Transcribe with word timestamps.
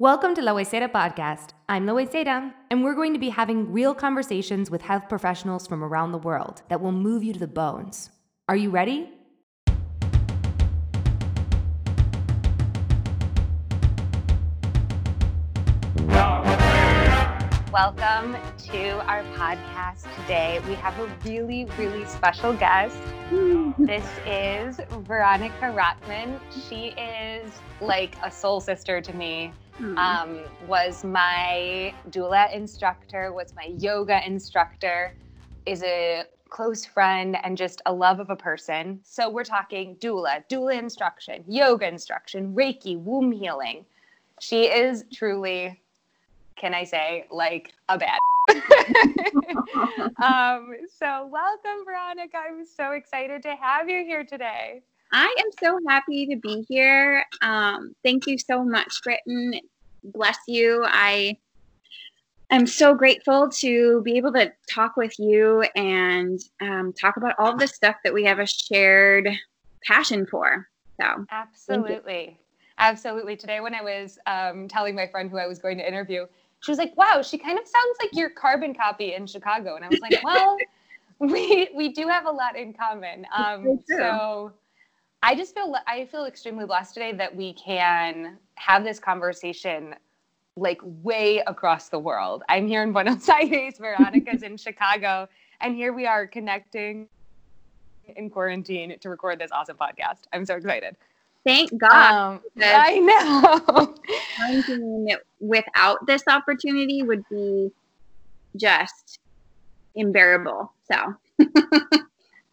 Welcome 0.00 0.34
to 0.34 0.42
La 0.42 0.52
Huesera 0.52 0.90
Podcast. 0.90 1.50
I'm 1.68 1.86
La 1.86 1.92
Huesera, 1.92 2.52
and 2.68 2.82
we're 2.82 2.96
going 2.96 3.12
to 3.12 3.18
be 3.20 3.28
having 3.28 3.70
real 3.72 3.94
conversations 3.94 4.68
with 4.68 4.82
health 4.82 5.08
professionals 5.08 5.68
from 5.68 5.84
around 5.84 6.10
the 6.10 6.18
world 6.18 6.62
that 6.68 6.80
will 6.80 6.90
move 6.90 7.22
you 7.22 7.32
to 7.32 7.38
the 7.38 7.46
bones. 7.46 8.10
Are 8.48 8.56
you 8.56 8.70
ready? 8.70 9.08
Welcome 17.74 18.36
to 18.68 19.04
our 19.08 19.24
podcast 19.34 20.02
today. 20.20 20.60
We 20.68 20.74
have 20.74 20.96
a 21.00 21.12
really, 21.24 21.64
really 21.76 22.04
special 22.04 22.52
guest. 22.52 22.96
this 23.80 24.06
is 24.24 24.78
Veronica 25.00 25.74
Rottman. 25.76 26.38
She 26.68 26.90
is 26.90 27.50
like 27.80 28.14
a 28.22 28.30
soul 28.30 28.60
sister 28.60 29.00
to 29.00 29.12
me. 29.16 29.52
Mm-hmm. 29.80 29.98
Um, 29.98 30.38
was 30.68 31.04
my 31.04 31.92
doula 32.10 32.54
instructor, 32.54 33.32
was 33.32 33.52
my 33.56 33.74
yoga 33.76 34.24
instructor, 34.24 35.12
is 35.66 35.82
a 35.82 36.26
close 36.50 36.84
friend 36.84 37.36
and 37.42 37.56
just 37.58 37.82
a 37.86 37.92
love 37.92 38.20
of 38.20 38.30
a 38.30 38.36
person. 38.36 39.00
So 39.02 39.28
we're 39.28 39.42
talking 39.42 39.96
doula, 39.96 40.44
doula 40.48 40.78
instruction, 40.78 41.42
yoga 41.48 41.88
instruction, 41.88 42.54
Reiki, 42.54 42.96
womb 42.96 43.32
healing. 43.32 43.84
She 44.38 44.66
is 44.66 45.06
truly 45.12 45.80
can 46.56 46.74
I 46.74 46.84
say, 46.84 47.26
like 47.30 47.72
a 47.88 47.98
bad. 47.98 48.18
um, 50.22 50.74
so, 50.98 51.28
welcome, 51.30 51.84
Veronica. 51.84 52.36
I'm 52.36 52.64
so 52.64 52.92
excited 52.92 53.42
to 53.42 53.56
have 53.56 53.88
you 53.88 54.04
here 54.04 54.24
today. 54.24 54.82
I 55.12 55.34
am 55.38 55.50
so 55.62 55.78
happy 55.88 56.26
to 56.26 56.36
be 56.36 56.64
here. 56.68 57.24
Um, 57.42 57.94
thank 58.02 58.26
you 58.26 58.36
so 58.38 58.64
much, 58.64 58.92
Britton. 59.02 59.60
Bless 60.02 60.38
you. 60.46 60.84
I 60.86 61.36
am 62.50 62.66
so 62.66 62.94
grateful 62.94 63.48
to 63.60 64.02
be 64.02 64.16
able 64.16 64.32
to 64.32 64.52
talk 64.70 64.96
with 64.96 65.18
you 65.18 65.62
and 65.74 66.40
um, 66.60 66.92
talk 66.92 67.16
about 67.16 67.34
all 67.38 67.56
the 67.56 67.68
stuff 67.68 67.96
that 68.04 68.12
we 68.12 68.24
have 68.24 68.38
a 68.38 68.46
shared 68.46 69.28
passion 69.84 70.26
for. 70.26 70.66
So, 71.00 71.24
absolutely. 71.30 72.38
Absolutely. 72.78 73.36
Today, 73.36 73.60
when 73.60 73.74
I 73.74 73.82
was 73.82 74.18
um, 74.26 74.66
telling 74.66 74.96
my 74.96 75.06
friend 75.06 75.30
who 75.30 75.38
I 75.38 75.46
was 75.46 75.58
going 75.58 75.78
to 75.78 75.86
interview, 75.86 76.26
she 76.64 76.70
was 76.70 76.78
like, 76.78 76.96
"Wow, 76.96 77.20
she 77.20 77.36
kind 77.36 77.58
of 77.58 77.66
sounds 77.66 77.96
like 78.00 78.10
your 78.14 78.30
carbon 78.30 78.74
copy 78.74 79.14
in 79.14 79.26
Chicago." 79.26 79.76
And 79.76 79.84
I 79.84 79.88
was 79.88 80.00
like, 80.00 80.18
"Well, 80.24 80.56
we 81.18 81.68
we 81.74 81.90
do 81.90 82.08
have 82.08 82.24
a 82.24 82.30
lot 82.30 82.56
in 82.56 82.72
common." 82.72 83.26
Um, 83.36 83.80
so 83.86 84.52
I 85.22 85.34
just 85.34 85.54
feel 85.54 85.74
I 85.86 86.06
feel 86.06 86.24
extremely 86.24 86.64
blessed 86.64 86.94
today 86.94 87.12
that 87.12 87.36
we 87.36 87.52
can 87.52 88.38
have 88.54 88.82
this 88.82 88.98
conversation 88.98 89.94
like 90.56 90.80
way 90.82 91.42
across 91.46 91.90
the 91.90 91.98
world. 91.98 92.44
I'm 92.48 92.66
here 92.66 92.82
in 92.82 92.92
Buenos 92.92 93.28
Aires, 93.28 93.76
Veronica's 93.78 94.42
in 94.42 94.56
Chicago, 94.56 95.28
and 95.60 95.74
here 95.74 95.92
we 95.92 96.06
are 96.06 96.26
connecting 96.26 97.08
in 98.16 98.30
quarantine 98.30 98.98
to 98.98 99.08
record 99.10 99.38
this 99.38 99.50
awesome 99.52 99.76
podcast. 99.76 100.22
I'm 100.32 100.46
so 100.46 100.54
excited. 100.56 100.96
Thank 101.44 101.76
God. 101.78 102.12
Um, 102.12 102.40
I 102.62 102.98
know. 102.98 103.94
without 105.40 106.06
this 106.06 106.22
opportunity 106.26 107.02
would 107.02 107.24
be 107.28 107.70
just 108.56 109.18
unbearable. 109.94 110.72
So 110.90 111.14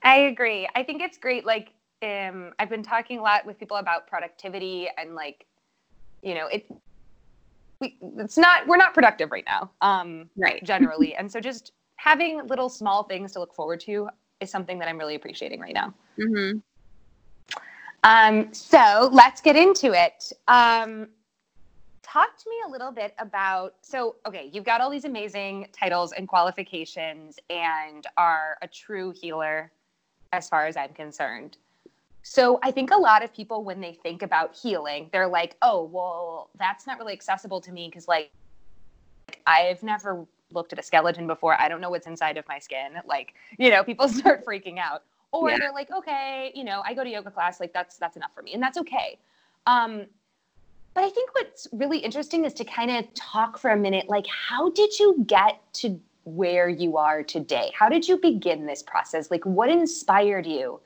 I 0.03 0.17
agree. 0.17 0.67
I 0.75 0.83
think 0.83 1.01
it's 1.01 1.17
great. 1.17 1.45
Like, 1.45 1.73
um, 2.03 2.53
I've 2.59 2.69
been 2.69 2.83
talking 2.83 3.19
a 3.19 3.21
lot 3.21 3.45
with 3.45 3.59
people 3.59 3.77
about 3.77 4.07
productivity 4.07 4.89
and 4.97 5.15
like, 5.15 5.45
you 6.21 6.35
know, 6.35 6.47
it. 6.47 6.65
We, 7.79 7.97
it's 8.17 8.37
not. 8.37 8.67
We're 8.67 8.77
not 8.77 8.93
productive 8.93 9.31
right 9.31 9.45
now. 9.47 9.71
Um, 9.81 10.29
right. 10.35 10.63
Generally, 10.63 11.15
and 11.15 11.31
so 11.31 11.39
just 11.39 11.71
having 11.95 12.45
little 12.47 12.69
small 12.69 13.03
things 13.03 13.31
to 13.33 13.39
look 13.39 13.55
forward 13.55 13.79
to 13.81 14.09
is 14.39 14.51
something 14.51 14.79
that 14.79 14.87
I'm 14.87 14.97
really 14.97 15.15
appreciating 15.15 15.59
right 15.59 15.73
now. 15.73 15.93
Mm-hmm. 16.19 16.59
Um, 18.03 18.53
so 18.53 19.09
let's 19.11 19.41
get 19.41 19.55
into 19.55 19.93
it. 19.93 20.31
Um, 20.47 21.09
talk 22.01 22.35
to 22.37 22.49
me 22.49 22.55
a 22.67 22.69
little 22.69 22.91
bit 22.91 23.13
about 23.19 23.75
so 23.81 24.17
okay 24.25 24.49
you've 24.51 24.65
got 24.65 24.81
all 24.81 24.89
these 24.89 25.05
amazing 25.05 25.65
titles 25.71 26.11
and 26.11 26.27
qualifications 26.27 27.39
and 27.49 28.05
are 28.17 28.57
a 28.61 28.67
true 28.67 29.13
healer 29.15 29.71
as 30.33 30.49
far 30.49 30.65
as 30.65 30.75
i'm 30.75 30.91
concerned. 30.93 31.57
So 32.23 32.59
i 32.63 32.71
think 32.71 32.91
a 32.91 32.97
lot 32.97 33.23
of 33.23 33.33
people 33.33 33.63
when 33.63 33.79
they 33.79 33.93
think 33.93 34.23
about 34.23 34.53
healing 34.53 35.09
they're 35.13 35.27
like 35.27 35.55
oh 35.61 35.83
well 35.83 36.49
that's 36.59 36.85
not 36.85 36.99
really 36.99 37.13
accessible 37.13 37.61
to 37.61 37.71
me 37.71 37.87
because 37.87 38.09
like 38.09 38.31
i've 39.47 39.81
never 39.81 40.25
looked 40.53 40.73
at 40.73 40.79
a 40.79 40.83
skeleton 40.83 41.27
before. 41.27 41.59
I 41.59 41.69
don't 41.69 41.81
know 41.81 41.89
what's 41.89 42.07
inside 42.07 42.37
of 42.37 42.47
my 42.47 42.59
skin. 42.59 42.93
Like 43.05 43.33
you 43.57 43.69
know 43.69 43.83
people 43.83 44.07
start 44.09 44.45
freaking 44.45 44.77
out 44.77 45.03
or 45.31 45.49
yeah. 45.49 45.57
they're 45.59 45.73
like 45.73 45.89
okay 45.91 46.51
you 46.55 46.63
know 46.63 46.81
i 46.85 46.93
go 46.93 47.03
to 47.03 47.09
yoga 47.09 47.31
class 47.31 47.59
like 47.59 47.73
that's 47.73 47.97
that's 47.97 48.15
enough 48.15 48.33
for 48.33 48.41
me 48.41 48.53
and 48.53 48.61
that's 48.61 48.77
okay. 48.77 49.17
Um, 49.67 50.05
but 50.93 51.03
i 51.03 51.09
think 51.09 51.33
what's 51.35 51.67
really 51.71 51.99
interesting 51.99 52.45
is 52.45 52.53
to 52.53 52.65
kind 52.65 52.91
of 52.91 53.13
talk 53.13 53.57
for 53.57 53.71
a 53.71 53.77
minute 53.77 54.09
like 54.09 54.25
how 54.27 54.69
did 54.71 54.97
you 54.99 55.23
get 55.27 55.61
to 55.73 55.99
where 56.23 56.69
you 56.69 56.97
are 56.97 57.23
today? 57.23 57.71
How 57.73 57.89
did 57.89 58.07
you 58.07 58.17
begin 58.17 58.65
this 58.65 58.83
process? 58.83 59.31
Like 59.31 59.45
what 59.45 59.69
inspired 59.69 60.45
you 60.45 60.79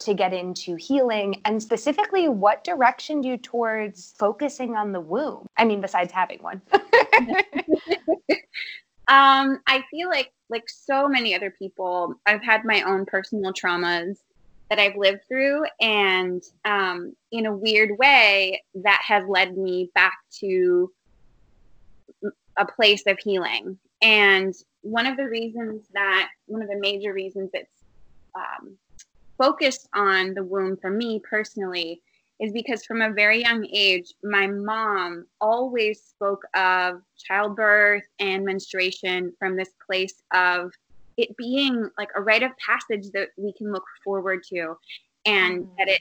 to 0.00 0.14
get 0.14 0.32
into 0.32 0.76
healing? 0.76 1.40
And 1.44 1.62
specifically 1.62 2.28
what 2.28 2.64
directioned 2.64 3.24
you 3.24 3.36
towards 3.36 4.14
focusing 4.18 4.76
on 4.76 4.92
the 4.92 5.00
womb? 5.00 5.46
I 5.56 5.64
mean 5.64 5.80
besides 5.80 6.12
having 6.12 6.42
one 6.42 6.60
um 9.08 9.60
i 9.66 9.82
feel 9.90 10.08
like 10.08 10.32
like 10.50 10.68
so 10.68 11.08
many 11.08 11.34
other 11.34 11.50
people, 11.50 12.14
I've 12.26 12.42
had 12.42 12.64
my 12.64 12.82
own 12.82 13.06
personal 13.06 13.52
traumas 13.52 14.18
that 14.70 14.78
I've 14.78 14.96
lived 14.96 15.22
through. 15.28 15.64
And 15.80 16.42
um, 16.64 17.14
in 17.32 17.46
a 17.46 17.56
weird 17.56 17.98
way, 17.98 18.62
that 18.74 19.02
has 19.06 19.24
led 19.28 19.56
me 19.56 19.90
back 19.94 20.18
to 20.40 20.90
a 22.56 22.64
place 22.64 23.02
of 23.06 23.18
healing. 23.18 23.78
And 24.02 24.54
one 24.82 25.06
of 25.06 25.16
the 25.16 25.28
reasons 25.28 25.86
that, 25.94 26.28
one 26.46 26.62
of 26.62 26.68
the 26.68 26.78
major 26.78 27.12
reasons 27.12 27.50
it's 27.52 27.82
um, 28.34 28.76
focused 29.38 29.88
on 29.94 30.34
the 30.34 30.44
womb 30.44 30.76
for 30.76 30.90
me 30.90 31.20
personally 31.28 32.02
is 32.40 32.52
because 32.52 32.84
from 32.84 33.00
a 33.00 33.12
very 33.12 33.40
young 33.40 33.66
age, 33.72 34.12
my 34.22 34.46
mom 34.46 35.26
always 35.40 36.02
spoke 36.02 36.42
of 36.54 37.00
childbirth 37.16 38.02
and 38.18 38.44
menstruation 38.44 39.32
from 39.38 39.56
this 39.56 39.70
place 39.86 40.22
of 40.32 40.72
it 41.16 41.36
being 41.36 41.88
like 41.96 42.08
a 42.16 42.20
rite 42.20 42.42
of 42.42 42.50
passage 42.58 43.10
that 43.12 43.28
we 43.36 43.52
can 43.52 43.72
look 43.72 43.84
forward 44.02 44.42
to, 44.50 44.76
and 45.26 45.64
mm. 45.64 45.68
that 45.78 45.88
it 45.88 46.00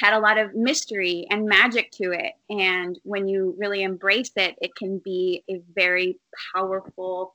had 0.00 0.12
a 0.12 0.20
lot 0.20 0.38
of 0.38 0.54
mystery 0.54 1.26
and 1.30 1.46
magic 1.46 1.90
to 1.90 2.12
it. 2.12 2.34
And 2.50 2.98
when 3.02 3.26
you 3.26 3.56
really 3.58 3.82
embrace 3.82 4.32
it, 4.36 4.56
it 4.60 4.74
can 4.76 4.98
be 4.98 5.42
a 5.50 5.60
very 5.74 6.18
powerful 6.54 7.34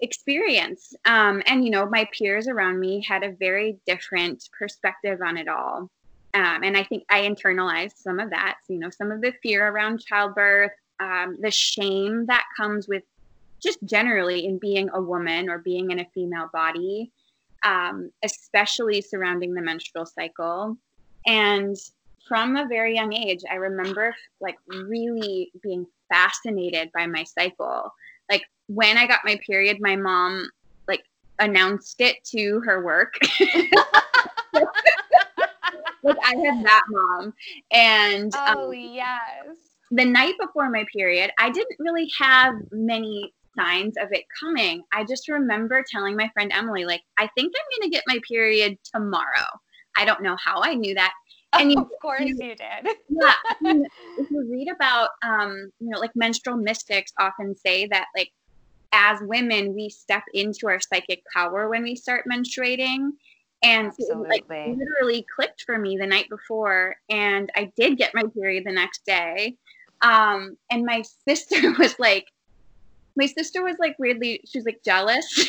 experience. 0.00 0.94
Um, 1.04 1.42
and, 1.46 1.64
you 1.64 1.70
know, 1.70 1.86
my 1.86 2.08
peers 2.12 2.48
around 2.48 2.80
me 2.80 3.04
had 3.06 3.22
a 3.22 3.32
very 3.32 3.78
different 3.86 4.48
perspective 4.58 5.20
on 5.24 5.36
it 5.36 5.46
all. 5.46 5.90
Um, 6.34 6.64
and 6.64 6.76
I 6.76 6.82
think 6.82 7.04
I 7.10 7.20
internalized 7.22 7.96
some 7.96 8.18
of 8.18 8.30
that. 8.30 8.56
So, 8.66 8.72
you 8.72 8.80
know, 8.80 8.90
some 8.90 9.12
of 9.12 9.20
the 9.20 9.32
fear 9.42 9.68
around 9.68 10.04
childbirth, 10.04 10.72
um, 11.00 11.36
the 11.40 11.50
shame 11.50 12.26
that 12.26 12.44
comes 12.56 12.88
with 12.88 13.04
just 13.62 13.78
generally 13.84 14.44
in 14.44 14.58
being 14.58 14.90
a 14.92 15.00
woman 15.00 15.48
or 15.48 15.58
being 15.58 15.92
in 15.92 16.00
a 16.00 16.08
female 16.12 16.50
body, 16.52 17.12
um, 17.64 18.10
especially 18.24 19.00
surrounding 19.00 19.54
the 19.54 19.62
menstrual 19.62 20.06
cycle. 20.06 20.76
And 21.24 21.76
from 22.28 22.56
a 22.56 22.66
very 22.66 22.94
young 22.94 23.12
age, 23.12 23.40
I 23.50 23.54
remember 23.54 24.14
like 24.40 24.56
really 24.66 25.52
being 25.62 25.86
fascinated 26.12 26.90
by 26.92 27.06
my 27.06 27.24
cycle. 27.24 27.92
Like 28.30 28.42
when 28.66 28.98
I 28.98 29.06
got 29.06 29.20
my 29.24 29.38
period, 29.46 29.78
my 29.80 29.94
mom 29.94 30.48
like 30.88 31.04
announced 31.38 32.00
it 32.00 32.16
to 32.32 32.60
her 32.64 32.84
work. 32.84 33.14
like 36.04 36.16
I 36.22 36.36
had 36.36 36.64
that 36.64 36.82
mom. 36.88 37.34
And 37.72 38.32
oh 38.36 38.68
um, 38.68 38.74
yes. 38.74 39.56
The 39.90 40.04
night 40.04 40.34
before 40.40 40.70
my 40.70 40.84
period, 40.94 41.30
I 41.38 41.50
didn't 41.50 41.76
really 41.78 42.10
have 42.18 42.54
many 42.72 43.32
signs 43.56 43.96
of 43.96 44.08
it 44.12 44.24
coming. 44.40 44.82
I 44.92 45.04
just 45.04 45.28
remember 45.28 45.84
telling 45.88 46.16
my 46.16 46.28
friend 46.34 46.50
Emily, 46.52 46.84
like, 46.84 47.02
I 47.16 47.28
think 47.36 47.54
I'm 47.54 47.80
gonna 47.80 47.90
get 47.90 48.02
my 48.06 48.18
period 48.26 48.78
tomorrow. 48.92 49.46
I 49.96 50.04
don't 50.04 50.22
know 50.22 50.36
how 50.42 50.60
I 50.62 50.74
knew 50.74 50.94
that. 50.94 51.12
And 51.52 51.70
you, 51.70 51.78
of 51.78 51.88
course 52.02 52.22
you, 52.22 52.36
you 52.36 52.56
did. 52.56 52.58
yeah. 53.08 53.34
if 54.18 54.30
you 54.30 54.48
read 54.50 54.68
about 54.74 55.10
um, 55.22 55.70
you 55.78 55.90
know, 55.90 55.98
like 55.98 56.10
menstrual 56.16 56.56
mystics 56.56 57.12
often 57.20 57.54
say 57.54 57.86
that 57.86 58.06
like 58.16 58.32
as 58.92 59.18
women, 59.22 59.74
we 59.74 59.88
step 59.88 60.22
into 60.32 60.68
our 60.68 60.80
psychic 60.80 61.22
power 61.34 61.68
when 61.68 61.82
we 61.82 61.96
start 61.96 62.24
menstruating 62.30 63.10
and 63.64 63.88
Absolutely. 63.88 64.36
it 64.36 64.44
like 64.48 64.76
literally 64.78 65.26
clicked 65.34 65.62
for 65.62 65.78
me 65.78 65.96
the 65.96 66.06
night 66.06 66.28
before, 66.28 66.96
and 67.08 67.50
I 67.56 67.72
did 67.76 67.96
get 67.96 68.14
my 68.14 68.22
period 68.34 68.64
the 68.66 68.72
next 68.72 69.04
day. 69.06 69.56
Um, 70.02 70.56
and 70.70 70.84
my 70.84 71.02
sister 71.26 71.72
was 71.78 71.98
like, 71.98 72.26
my 73.16 73.26
sister 73.26 73.62
was 73.64 73.76
like 73.78 73.96
weirdly, 73.98 74.42
she 74.44 74.58
was 74.58 74.66
like 74.66 74.82
jealous. 74.84 75.26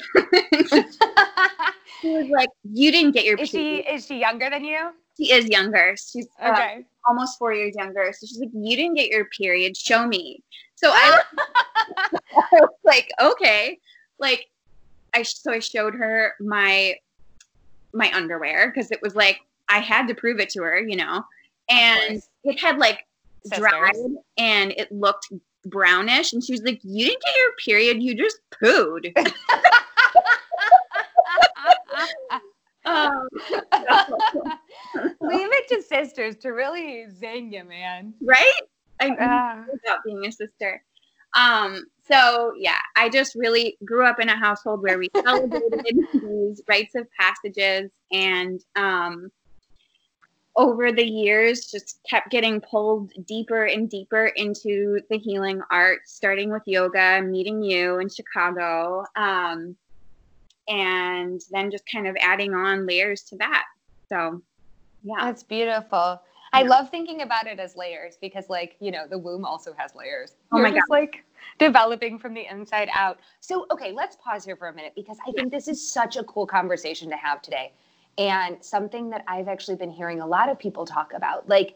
she 2.01 2.07
was 2.09 2.29
like, 2.29 2.50
"You 2.63 2.91
didn't 2.91 3.12
get 3.12 3.25
your." 3.25 3.38
Is 3.38 3.50
she 3.50 3.77
is 3.77 4.06
she 4.06 4.19
younger 4.19 4.50
than 4.50 4.63
you? 4.63 4.91
She 5.17 5.31
is 5.31 5.47
younger. 5.47 5.95
She's 5.97 6.27
uh, 6.41 6.51
okay. 6.51 6.77
Uh, 6.79 7.09
almost 7.09 7.38
four 7.38 7.53
years 7.53 7.73
younger. 7.75 8.13
So 8.13 8.27
she's 8.27 8.39
like, 8.39 8.50
"You 8.53 8.77
didn't 8.77 8.95
get 8.95 9.09
your 9.09 9.25
period. 9.25 9.75
Show 9.75 10.07
me." 10.07 10.41
So 10.75 10.89
I, 10.89 11.21
I 11.97 12.47
was 12.53 12.69
like, 12.83 13.09
"Okay." 13.19 13.79
Like, 14.19 14.45
I 15.13 15.23
so 15.23 15.51
I 15.51 15.59
showed 15.59 15.95
her 15.95 16.35
my 16.39 16.95
my 17.95 18.12
underwear 18.13 18.71
because 18.71 18.92
it 18.92 19.01
was 19.01 19.15
like 19.15 19.39
I 19.69 19.80
had 19.80 20.07
to 20.07 20.15
prove 20.15 20.39
it 20.39 20.50
to 20.50 20.62
her, 20.62 20.80
you 20.80 20.95
know, 20.95 21.24
and 21.69 22.21
it 22.44 22.59
had 22.59 22.77
like 22.77 23.06
Sisters. 23.45 23.59
dried 23.69 23.95
and 24.38 24.71
it 24.71 24.92
looked 24.92 25.31
brownish, 25.65 26.33
and 26.33 26.44
she 26.44 26.53
was 26.53 26.62
like, 26.62 26.80
"You 26.83 27.06
didn't 27.06 27.24
get 27.24 27.36
your 27.38 27.51
period. 27.63 28.03
You 28.03 28.15
just 28.15 28.39
pooed." 28.51 29.15
um, 32.86 33.27
Leave 35.21 35.50
it 35.51 35.68
to 35.69 35.81
sisters 35.81 36.36
to 36.38 36.50
really 36.50 37.07
zing 37.09 37.51
you, 37.51 37.63
man. 37.63 38.13
Right? 38.21 38.62
I 39.00 39.09
uh, 39.09 39.63
about 39.83 40.03
being 40.06 40.25
a 40.25 40.31
sister. 40.31 40.83
Um, 41.35 41.85
so 42.07 42.53
yeah, 42.57 42.79
I 42.95 43.09
just 43.09 43.35
really 43.35 43.77
grew 43.83 44.05
up 44.05 44.19
in 44.19 44.29
a 44.29 44.37
household 44.37 44.81
where 44.81 44.97
we 44.97 45.09
celebrated 45.15 45.81
these 46.13 46.61
rites 46.67 46.95
of 46.95 47.07
passages 47.19 47.91
and 48.11 48.61
um, 48.75 49.31
over 50.55 50.91
the 50.91 51.03
years 51.03 51.69
just 51.69 51.99
kept 52.09 52.29
getting 52.29 52.61
pulled 52.61 53.11
deeper 53.25 53.65
and 53.65 53.89
deeper 53.89 54.27
into 54.27 54.99
the 55.09 55.17
healing 55.17 55.61
art, 55.71 55.99
starting 56.05 56.51
with 56.51 56.63
yoga, 56.65 57.21
meeting 57.21 57.61
you 57.61 57.99
in 57.99 58.07
Chicago, 58.07 59.03
um, 59.15 59.75
and 60.67 61.41
then 61.51 61.69
just 61.69 61.83
kind 61.91 62.07
of 62.07 62.15
adding 62.21 62.53
on 62.53 62.88
layers 62.88 63.23
to 63.23 63.38
that. 63.38 63.65
So, 64.09 64.41
yeah. 65.03 65.25
That's 65.25 65.43
beautiful. 65.43 66.21
I 66.55 66.63
love 66.63 66.89
thinking 66.89 67.21
about 67.21 67.47
it 67.47 67.59
as 67.59 67.75
layers 67.75 68.17
because, 68.19 68.49
like, 68.49 68.75
you 68.79 68.91
know, 68.91 69.07
the 69.07 69.17
womb 69.17 69.45
also 69.45 69.73
has 69.77 69.93
layers. 69.95 70.33
Oh 70.51 70.57
You're 70.57 70.67
my 70.67 70.71
just, 70.71 70.87
God. 70.87 70.93
like 70.93 71.25
developing 71.59 72.17
from 72.17 72.33
the 72.33 72.45
inside 72.49 72.89
out. 72.93 73.19
So, 73.41 73.65
okay, 73.71 73.91
let's 73.91 74.15
pause 74.15 74.45
here 74.45 74.55
for 74.55 74.67
a 74.67 74.73
minute 74.73 74.93
because 74.95 75.17
I 75.27 75.31
think 75.31 75.51
this 75.51 75.67
is 75.67 75.87
such 75.87 76.15
a 76.15 76.23
cool 76.23 76.47
conversation 76.47 77.09
to 77.09 77.17
have 77.17 77.41
today 77.41 77.73
and 78.17 78.63
something 78.63 79.09
that 79.09 79.23
I've 79.27 79.47
actually 79.47 79.75
been 79.75 79.91
hearing 79.91 80.21
a 80.21 80.27
lot 80.27 80.49
of 80.49 80.57
people 80.57 80.85
talk 80.85 81.11
about. 81.13 81.47
Like, 81.49 81.75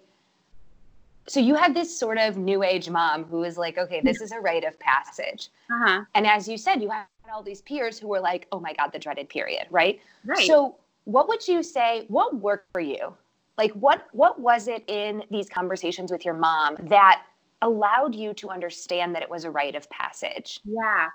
so 1.27 1.39
you 1.39 1.55
had 1.55 1.75
this 1.75 1.95
sort 1.95 2.17
of 2.17 2.37
new 2.37 2.63
age 2.63 2.89
mom 2.89 3.25
who 3.25 3.37
was 3.39 3.57
like, 3.57 3.77
okay, 3.77 4.01
this 4.03 4.21
is 4.21 4.31
a 4.31 4.39
rite 4.39 4.63
of 4.63 4.79
passage. 4.79 5.49
Uh-huh. 5.69 6.03
And 6.15 6.25
as 6.25 6.47
you 6.47 6.57
said, 6.57 6.81
you 6.81 6.89
had 6.89 7.05
all 7.31 7.43
these 7.43 7.61
peers 7.61 7.99
who 7.99 8.07
were 8.07 8.19
like, 8.19 8.47
oh 8.51 8.59
my 8.59 8.73
God, 8.73 8.91
the 8.91 8.99
dreaded 8.99 9.29
period, 9.29 9.67
right? 9.69 9.99
Right. 10.25 10.47
So 10.47 10.77
what 11.03 11.27
would 11.27 11.47
you 11.47 11.61
say, 11.61 12.05
what 12.07 12.35
worked 12.35 12.71
for 12.71 12.81
you? 12.81 13.13
Like 13.59 13.73
what 13.73 14.07
what 14.13 14.39
was 14.39 14.69
it 14.69 14.85
in 14.87 15.21
these 15.29 15.49
conversations 15.49 16.13
with 16.13 16.23
your 16.23 16.33
mom 16.33 16.77
that 16.83 17.23
allowed 17.61 18.15
you 18.15 18.33
to 18.35 18.49
understand 18.49 19.13
that 19.15 19.21
it 19.21 19.29
was 19.29 19.43
a 19.43 19.51
rite 19.51 19.75
of 19.75 19.89
passage? 19.89 20.61
Yeah. 20.63 21.09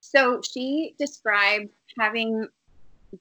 So 0.00 0.42
she 0.42 0.94
described 0.98 1.70
having 1.98 2.48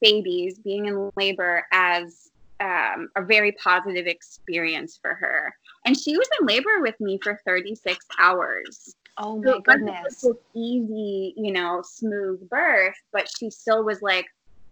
babies, 0.02 0.60
being 0.60 0.88
in 0.88 1.10
labor, 1.16 1.64
as 1.72 2.32
um, 2.60 3.08
a 3.16 3.24
very 3.24 3.54
positive 3.54 4.08
experience 4.08 5.00
for 5.02 5.14
her. 5.14 5.56
And 5.86 5.98
she 5.98 6.18
was 6.18 6.28
in 6.42 6.46
labor 6.46 6.82
with 6.82 7.00
me 7.00 7.18
for 7.24 7.40
36 7.46 8.06
hours. 8.20 8.94
Oh 9.18 9.38
my 9.38 9.54
so 9.54 9.60
goodness. 9.62 10.22
It 10.26 10.36
easy, 10.54 11.34
you 11.38 11.54
know, 11.54 11.82
smooth 11.82 12.50
birth, 12.50 12.96
but 13.14 13.30
she 13.40 13.50
still 13.50 13.86
was 13.86 14.02
like, 14.02 14.26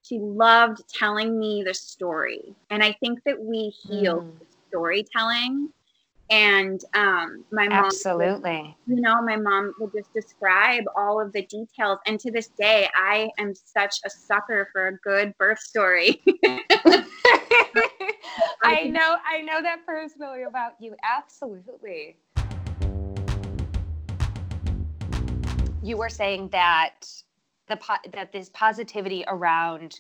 she 0.04 0.20
loved 0.20 0.84
telling 0.94 1.40
me 1.40 1.64
the 1.66 1.74
story. 1.74 2.56
And 2.70 2.84
I 2.84 2.94
think 3.00 3.24
that 3.26 3.42
we 3.42 3.70
heal 3.70 4.22
mm. 4.22 4.32
storytelling 4.70 5.70
and 6.30 6.84
um, 6.94 7.44
my 7.52 7.68
mom, 7.68 7.86
absolutely, 7.86 8.76
would, 8.88 8.96
you 8.96 9.02
know, 9.02 9.22
my 9.22 9.36
mom 9.36 9.74
would 9.80 9.92
just 9.94 10.12
describe 10.14 10.84
all 10.96 11.22
of 11.22 11.32
the 11.34 11.44
details. 11.44 12.00
And 12.08 12.20
to 12.22 12.32
this 12.32 12.48
day, 12.48 12.90
I 12.96 13.30
am 13.38 13.54
such 13.54 13.98
a 14.06 14.10
sucker 14.10 14.70
for 14.72 14.88
a 14.88 14.98
good 14.98 15.38
birth 15.38 15.60
story. 15.60 16.24
I 18.64 18.86
know, 18.90 19.18
I 19.28 19.42
know 19.42 19.62
that 19.62 19.86
personally 19.86 20.44
about 20.44 20.72
you. 20.80 20.96
Absolutely. 21.04 22.16
You 25.84 25.98
were 25.98 26.10
saying 26.10 26.50
that 26.50 27.06
the 27.74 27.78
po- 27.78 28.10
that 28.12 28.32
this 28.32 28.50
positivity 28.50 29.24
around 29.28 30.00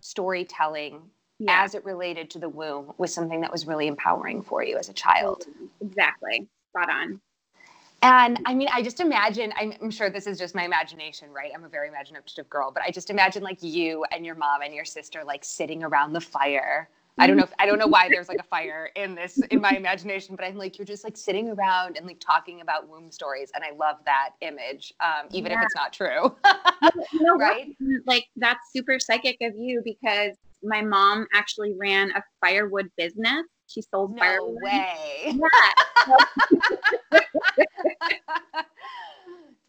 storytelling 0.00 1.00
yeah. 1.38 1.62
as 1.62 1.74
it 1.74 1.84
related 1.84 2.28
to 2.30 2.38
the 2.38 2.48
womb 2.48 2.92
was 2.98 3.14
something 3.14 3.40
that 3.40 3.52
was 3.52 3.66
really 3.66 3.86
empowering 3.86 4.42
for 4.42 4.64
you 4.64 4.76
as 4.76 4.88
a 4.88 4.92
child. 4.92 5.44
Exactly. 5.80 6.46
Spot 6.70 6.90
on. 6.90 7.20
And 8.02 8.38
I 8.44 8.54
mean, 8.54 8.68
I 8.70 8.82
just 8.82 9.00
imagine, 9.00 9.54
I'm, 9.56 9.72
I'm, 9.80 9.90
sure 9.90 10.10
this 10.10 10.26
is 10.26 10.38
just 10.38 10.54
my 10.54 10.64
imagination, 10.64 11.30
right? 11.32 11.50
I'm 11.54 11.64
a 11.64 11.70
very 11.70 11.88
imaginative 11.88 12.50
girl, 12.50 12.70
but 12.70 12.82
I 12.82 12.90
just 12.90 13.08
imagine 13.08 13.42
like 13.42 13.62
you 13.62 14.04
and 14.12 14.26
your 14.26 14.34
mom 14.34 14.60
and 14.60 14.74
your 14.74 14.84
sister 14.84 15.22
like 15.24 15.42
sitting 15.42 15.82
around 15.82 16.12
the 16.12 16.20
fire. 16.20 16.90
I 17.18 17.26
don't 17.28 17.36
know 17.36 17.44
if 17.44 17.52
I 17.58 17.66
don't 17.66 17.78
know 17.78 17.86
why 17.86 18.08
there's 18.10 18.28
like 18.28 18.40
a 18.40 18.44
fire 18.44 18.90
in 18.96 19.14
this 19.14 19.38
in 19.50 19.60
my 19.60 19.70
imagination, 19.70 20.34
but 20.34 20.44
I'm 20.44 20.56
like 20.56 20.78
you're 20.78 20.86
just 20.86 21.04
like 21.04 21.16
sitting 21.16 21.48
around 21.48 21.96
and 21.96 22.06
like 22.06 22.18
talking 22.18 22.60
about 22.60 22.88
womb 22.88 23.12
stories, 23.12 23.52
and 23.54 23.62
I 23.62 23.70
love 23.76 23.96
that 24.04 24.30
image, 24.40 24.92
um, 25.00 25.28
even 25.30 25.52
yeah. 25.52 25.60
if 25.60 25.66
it's 25.66 25.76
not 25.76 25.92
true. 25.92 26.34
you 27.12 27.22
know, 27.22 27.34
right? 27.38 27.68
Like 28.06 28.26
that's 28.36 28.72
super 28.72 28.98
psychic 28.98 29.36
of 29.42 29.54
you 29.56 29.80
because 29.84 30.36
my 30.64 30.82
mom 30.82 31.26
actually 31.34 31.74
ran 31.78 32.10
a 32.12 32.22
firewood 32.40 32.90
business. 32.96 33.44
She 33.68 33.80
sold 33.82 34.14
no 34.14 34.20
firewood. 34.20 34.56
way. 34.62 35.38
Yeah. 37.12 37.20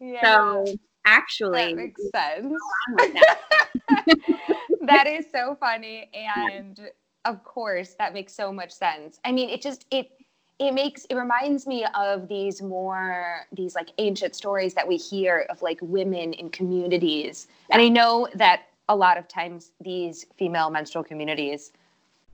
yeah. 0.00 0.22
So 0.22 0.64
actually, 1.04 1.74
that 1.74 1.76
makes 1.76 2.02
sense. 2.10 2.54
That 4.86 5.06
is 5.06 5.26
so 5.32 5.56
funny, 5.58 6.10
and 6.14 6.78
of 7.26 7.44
course, 7.44 7.94
that 7.98 8.14
makes 8.14 8.32
so 8.32 8.52
much 8.52 8.72
sense. 8.72 9.20
I 9.24 9.32
mean, 9.32 9.50
it 9.50 9.60
just 9.60 9.86
it 9.90 10.10
it 10.58 10.72
makes 10.72 11.04
it 11.06 11.14
reminds 11.16 11.66
me 11.66 11.84
of 11.94 12.28
these 12.28 12.62
more 12.62 13.46
these 13.52 13.74
like 13.74 13.90
ancient 13.98 14.34
stories 14.34 14.72
that 14.74 14.88
we 14.88 14.96
hear 14.96 15.46
of 15.50 15.60
like 15.60 15.78
women 15.82 16.32
in 16.32 16.48
communities 16.48 17.46
and 17.68 17.82
i 17.82 17.88
know 17.90 18.26
that 18.32 18.62
a 18.88 18.96
lot 18.96 19.18
of 19.18 19.28
times 19.28 19.72
these 19.80 20.26
female 20.36 20.70
menstrual 20.70 21.04
communities, 21.04 21.72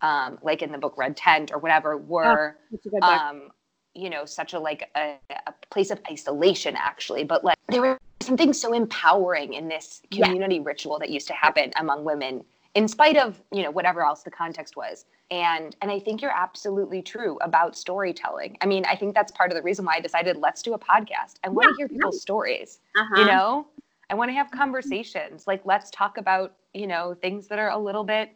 um, 0.03 0.39
like 0.43 0.63
in 0.63 0.73
the 0.73 0.79
book 0.79 0.97
Red 0.97 1.17
Tent 1.17 1.51
or 1.53 1.59
whatever, 1.59 1.97
were, 1.97 2.57
oh, 3.03 3.07
um, 3.07 3.49
you 3.95 4.11
know, 4.11 4.25
such 4.25 4.53
a 4.53 4.59
like 4.59 4.91
a, 4.97 5.17
a, 5.47 5.53
place 5.71 5.91
of 5.91 6.01
isolation 6.11 6.75
actually. 6.77 7.25
But 7.25 7.45
like 7.45 7.57
there 7.69 7.83
was 7.83 7.99
something 8.21 8.53
so 8.53 8.73
empowering 8.73 9.55
in 9.55 9.69
this 9.69 10.03
community 10.11 10.57
yeah. 10.57 10.63
ritual 10.65 10.99
that 10.99 11.11
used 11.11 11.27
to 11.29 11.35
happen 11.35 11.73
among 11.77 12.05
women, 12.05 12.45
in 12.75 12.89
spite 12.89 13.17
of 13.17 13.41
you 13.53 13.63
know 13.63 13.71
whatever 13.71 14.03
else 14.03 14.23
the 14.23 14.31
context 14.31 14.77
was. 14.77 15.05
And 15.31 15.75
and 15.81 15.91
I 15.91 15.99
think 15.99 16.21
you're 16.21 16.37
absolutely 16.37 17.03
true 17.03 17.39
about 17.41 17.77
storytelling. 17.77 18.59
I 18.61 18.67
mean, 18.67 18.85
I 18.85 18.97
think 18.97 19.15
that's 19.15 19.33
part 19.33 19.51
of 19.51 19.57
the 19.57 19.63
reason 19.63 19.85
why 19.85 19.95
I 19.97 20.01
decided 20.01 20.37
let's 20.37 20.63
do 20.63 20.75
a 20.75 20.79
podcast. 20.79 21.37
I 21.45 21.49
want 21.49 21.69
to 21.71 21.75
hear 21.77 21.89
people's 21.89 22.21
stories. 22.21 22.81
Uh-huh. 22.97 23.21
You 23.21 23.27
know, 23.27 23.67
I 24.13 24.15
want 24.15 24.29
to 24.29 24.35
have 24.35 24.51
conversations. 24.51 25.47
Like, 25.47 25.63
let's 25.65 25.91
talk 25.91 26.19
about, 26.19 26.55
you 26.75 26.87
know, 26.87 27.15
things 27.15 27.49
that 27.49 27.59
are 27.59 27.71
a 27.71 27.79
little 27.79 28.05
bit 28.05 28.31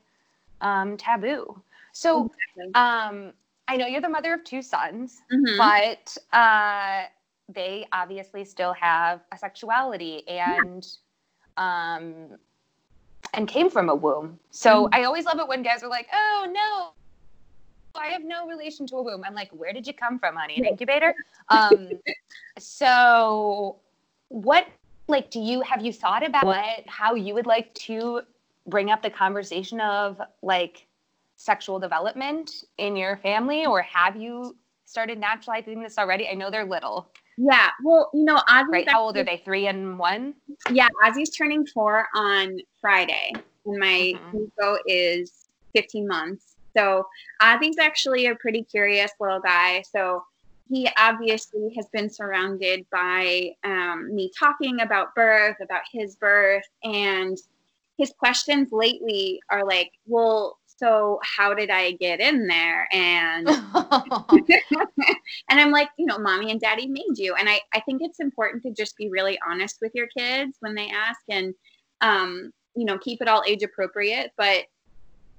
um, 0.63 0.97
taboo. 0.97 1.63
So, 1.93 2.31
um, 2.75 3.33
I 3.69 3.77
know 3.77 3.87
you're 3.87 4.01
the 4.01 4.09
mother 4.09 4.33
of 4.33 4.45
two 4.45 4.63
sons, 4.63 5.21
mm-hmm. 5.31 5.59
but 5.59 6.17
uh, 6.33 7.05
they 7.49 7.87
obviously 7.93 8.45
still 8.45 8.73
have 8.73 9.21
a 9.33 9.39
sexuality 9.39 10.27
and 10.29 10.87
yeah. 11.59 11.97
um, 11.97 12.39
and 13.37 13.47
came 13.47 13.71
from 13.71 13.89
a 13.89 13.95
womb. 13.95 14.39
So 14.51 14.87
mm-hmm. 14.87 14.95
I 14.95 15.05
always 15.05 15.25
love 15.27 15.39
it 15.39 15.47
when 15.47 15.63
guys 15.63 15.83
are 15.83 15.89
like, 15.89 16.09
"Oh 16.13 16.49
no, 16.51 18.01
I 18.01 18.09
have 18.09 18.25
no 18.25 18.49
relation 18.49 18.87
to 18.89 18.97
a 18.97 19.03
womb." 19.03 19.23
I'm 19.25 19.35
like, 19.35 19.51
"Where 19.51 19.73
did 19.73 19.87
you 19.87 19.93
come 19.93 20.19
from, 20.19 20.35
honey? 20.35 20.57
An 20.57 20.65
incubator?" 20.65 21.15
um, 21.51 21.91
so 22.59 23.77
what 24.29 24.67
like 25.09 25.31
do 25.31 25.39
you 25.39 25.61
have 25.61 25.85
you 25.85 25.93
thought 25.93 26.27
about 26.27 26.45
what 26.45 26.83
how 26.87 27.15
you 27.15 27.35
would 27.35 27.47
like 27.47 27.73
to 27.75 28.23
bring 28.67 28.91
up 28.91 29.03
the 29.03 29.11
conversation 29.11 29.81
of 29.81 30.21
like 30.43 30.87
sexual 31.37 31.79
development 31.79 32.65
in 32.79 32.97
your 32.97 33.17
family 33.19 33.67
or 33.67 33.83
have 33.83 34.17
you 34.17 34.57
started 34.85 35.19
naturalizing 35.19 35.81
this 35.81 35.99
already 35.99 36.29
i 36.29 36.35
know 36.35 36.51
they're 36.51 36.65
little 36.65 37.09
yeah 37.37 37.71
well 37.85 38.11
you 38.15 38.25
know 38.25 38.37
Ozzy's 38.49 38.69
right 38.71 38.89
how 38.89 39.03
old 39.03 39.17
are 39.17 39.25
they? 39.25 39.43
Three 39.45 39.67
and 39.67 39.99
one? 39.99 40.35
Yeah 40.71 40.89
ozzy's 41.05 41.31
turning 41.31 41.67
four 41.67 42.07
on 42.15 42.59
friday 42.81 43.33
and 43.65 43.79
my 43.79 44.15
mm 44.33 44.79
is 44.87 45.47
15 45.75 46.07
months. 46.07 46.57
So 46.77 47.07
ozzy's 47.43 47.79
actually 47.79 48.27
a 48.27 48.35
pretty 48.35 48.63
curious 48.63 49.11
little 49.21 49.41
guy 49.41 49.83
so 49.83 50.23
he 50.69 50.89
obviously 50.99 51.73
has 51.77 51.87
been 51.93 52.11
surrounded 52.11 52.87
by 52.91 53.51
um, 53.65 54.15
me 54.15 54.31
talking 54.39 54.81
about 54.81 55.15
birth, 55.15 55.57
about 55.63 55.83
his 55.93 56.17
birth, 56.17 56.65
and 56.83 57.39
his 57.99 58.13
questions 58.19 58.73
lately 58.73 59.41
are 59.51 59.65
like, 59.65 59.93
well, 60.07 60.59
so 60.77 61.19
how 61.23 61.55
did 61.55 61.71
I 61.71 61.93
get 61.93 62.21
in 62.21 62.47
there? 62.47 62.89
And 62.93 63.49
and 65.49 65.61
I'm 65.61 65.71
like, 65.71 65.89
you 65.99 66.07
know, 66.07 66.19
mommy 66.19 66.51
and 66.51 66.61
daddy 66.61 66.87
made 66.87 67.17
you. 67.17 67.35
And 67.35 67.49
I, 67.49 67.61
I 67.75 67.81
think 67.81 68.03
it's 68.03 68.21
important 68.21 68.63
to 68.65 68.71
just 68.71 68.97
be 68.97 69.09
really 69.09 69.39
honest 69.49 69.79
with 69.81 69.93
your 69.95 70.07
kids 70.17 70.57
when 70.61 70.75
they 70.75 70.89
ask 70.89 71.21
and 71.29 71.55
um, 72.01 72.53
you 72.75 72.85
know, 72.85 72.99
keep 72.99 73.23
it 73.23 73.29
all 73.29 73.43
age 73.47 73.63
appropriate. 73.63 74.33
But 74.37 74.65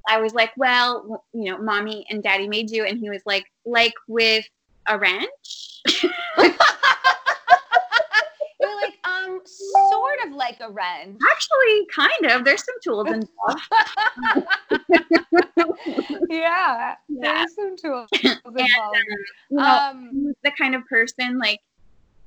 I 0.07 0.19
was 0.19 0.33
like, 0.33 0.51
well, 0.57 1.23
you 1.33 1.51
know, 1.51 1.57
mommy 1.57 2.05
and 2.09 2.23
daddy 2.23 2.47
made 2.47 2.71
you. 2.71 2.85
And 2.85 2.97
he 2.97 3.09
was 3.09 3.21
like, 3.25 3.45
like 3.65 3.93
with 4.07 4.45
a 4.87 4.97
wrench. 4.97 5.81
You're 8.59 8.81
like, 8.81 8.96
sort 9.47 10.19
of 10.25 10.33
like 10.33 10.59
a 10.61 10.69
wrench. 10.71 11.19
Actually, 11.31 11.87
kind 11.93 12.31
of. 12.31 12.45
There's 12.45 12.63
some 12.63 12.75
tools 12.83 13.07
involved. 13.07 13.61
yeah, 16.29 16.95
there's 17.09 17.55
some 17.55 17.75
tools 17.77 18.09
involved. 18.23 18.57
And, 18.57 18.65
um, 18.65 18.99
you 19.49 19.57
know, 19.57 19.63
um, 19.63 20.33
the 20.43 20.51
kind 20.57 20.75
of 20.75 20.85
person 20.85 21.39
like 21.39 21.59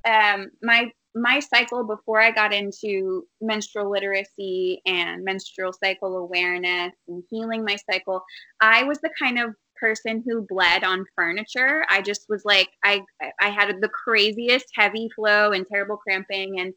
um, 0.04 0.50
my 0.62 0.90
my 1.14 1.40
cycle 1.40 1.84
before 1.84 2.20
I 2.20 2.30
got 2.30 2.52
into 2.52 3.26
menstrual 3.40 3.90
literacy 3.90 4.80
and 4.86 5.24
menstrual 5.24 5.72
cycle 5.72 6.18
awareness 6.18 6.92
and 7.08 7.24
healing 7.28 7.64
my 7.64 7.76
cycle, 7.90 8.22
I 8.60 8.84
was 8.84 9.00
the 9.00 9.10
kind 9.18 9.38
of 9.38 9.54
person 9.80 10.22
who 10.24 10.46
bled 10.48 10.84
on 10.84 11.04
furniture. 11.16 11.84
I 11.88 12.02
just 12.02 12.26
was 12.28 12.44
like 12.44 12.68
I 12.84 13.02
I 13.40 13.48
had 13.48 13.80
the 13.80 13.88
craziest 13.88 14.66
heavy 14.74 15.08
flow 15.14 15.52
and 15.52 15.66
terrible 15.66 15.96
cramping 15.96 16.60
and 16.60 16.72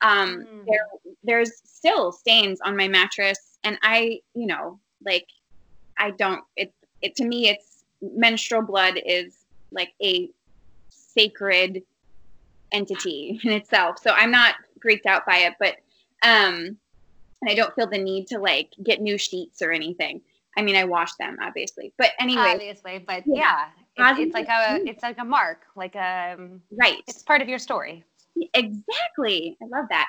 um 0.00 0.44
mm. 0.44 0.64
there 0.66 0.86
there's 1.22 1.52
still 1.64 2.12
stains 2.12 2.60
on 2.60 2.76
my 2.76 2.88
mattress 2.88 3.58
and 3.64 3.78
I, 3.82 4.20
you 4.34 4.46
know, 4.46 4.78
like 5.04 5.26
I 5.98 6.10
don't 6.10 6.42
it 6.56 6.72
it 7.02 7.16
to 7.16 7.24
me 7.24 7.48
it's 7.48 7.84
menstrual 8.00 8.62
blood 8.62 9.00
is 9.04 9.44
like 9.70 9.92
a 10.02 10.30
sacred 10.90 11.82
entity 12.72 13.40
in 13.42 13.52
itself. 13.52 13.98
So 13.98 14.10
I'm 14.10 14.30
not 14.30 14.54
freaked 14.80 15.06
out 15.06 15.26
by 15.26 15.38
it, 15.38 15.54
but 15.58 15.76
um 16.22 16.76
and 17.40 17.50
I 17.50 17.54
don't 17.54 17.74
feel 17.74 17.86
the 17.86 17.98
need 17.98 18.26
to 18.28 18.38
like 18.38 18.70
get 18.82 19.00
new 19.00 19.18
sheets 19.18 19.60
or 19.60 19.72
anything. 19.72 20.20
I 20.56 20.62
mean, 20.62 20.76
I 20.76 20.84
wash 20.84 21.14
them 21.14 21.38
obviously, 21.42 21.92
but 21.98 22.10
anyway, 22.18 22.52
obviously, 22.52 22.98
but 22.98 23.24
yeah, 23.26 23.66
yeah 23.98 24.12
it's, 24.12 24.20
it's, 24.20 24.34
like 24.34 24.48
a 24.48 24.80
it's 24.86 25.02
like 25.02 25.18
a 25.18 25.24
mark, 25.24 25.62
like 25.74 25.94
a 25.94 26.36
um, 26.38 26.62
right. 26.72 27.02
It's 27.06 27.22
part 27.22 27.42
of 27.42 27.48
your 27.48 27.58
story. 27.58 28.04
Exactly, 28.54 29.56
I 29.62 29.66
love 29.66 29.86
that. 29.90 30.08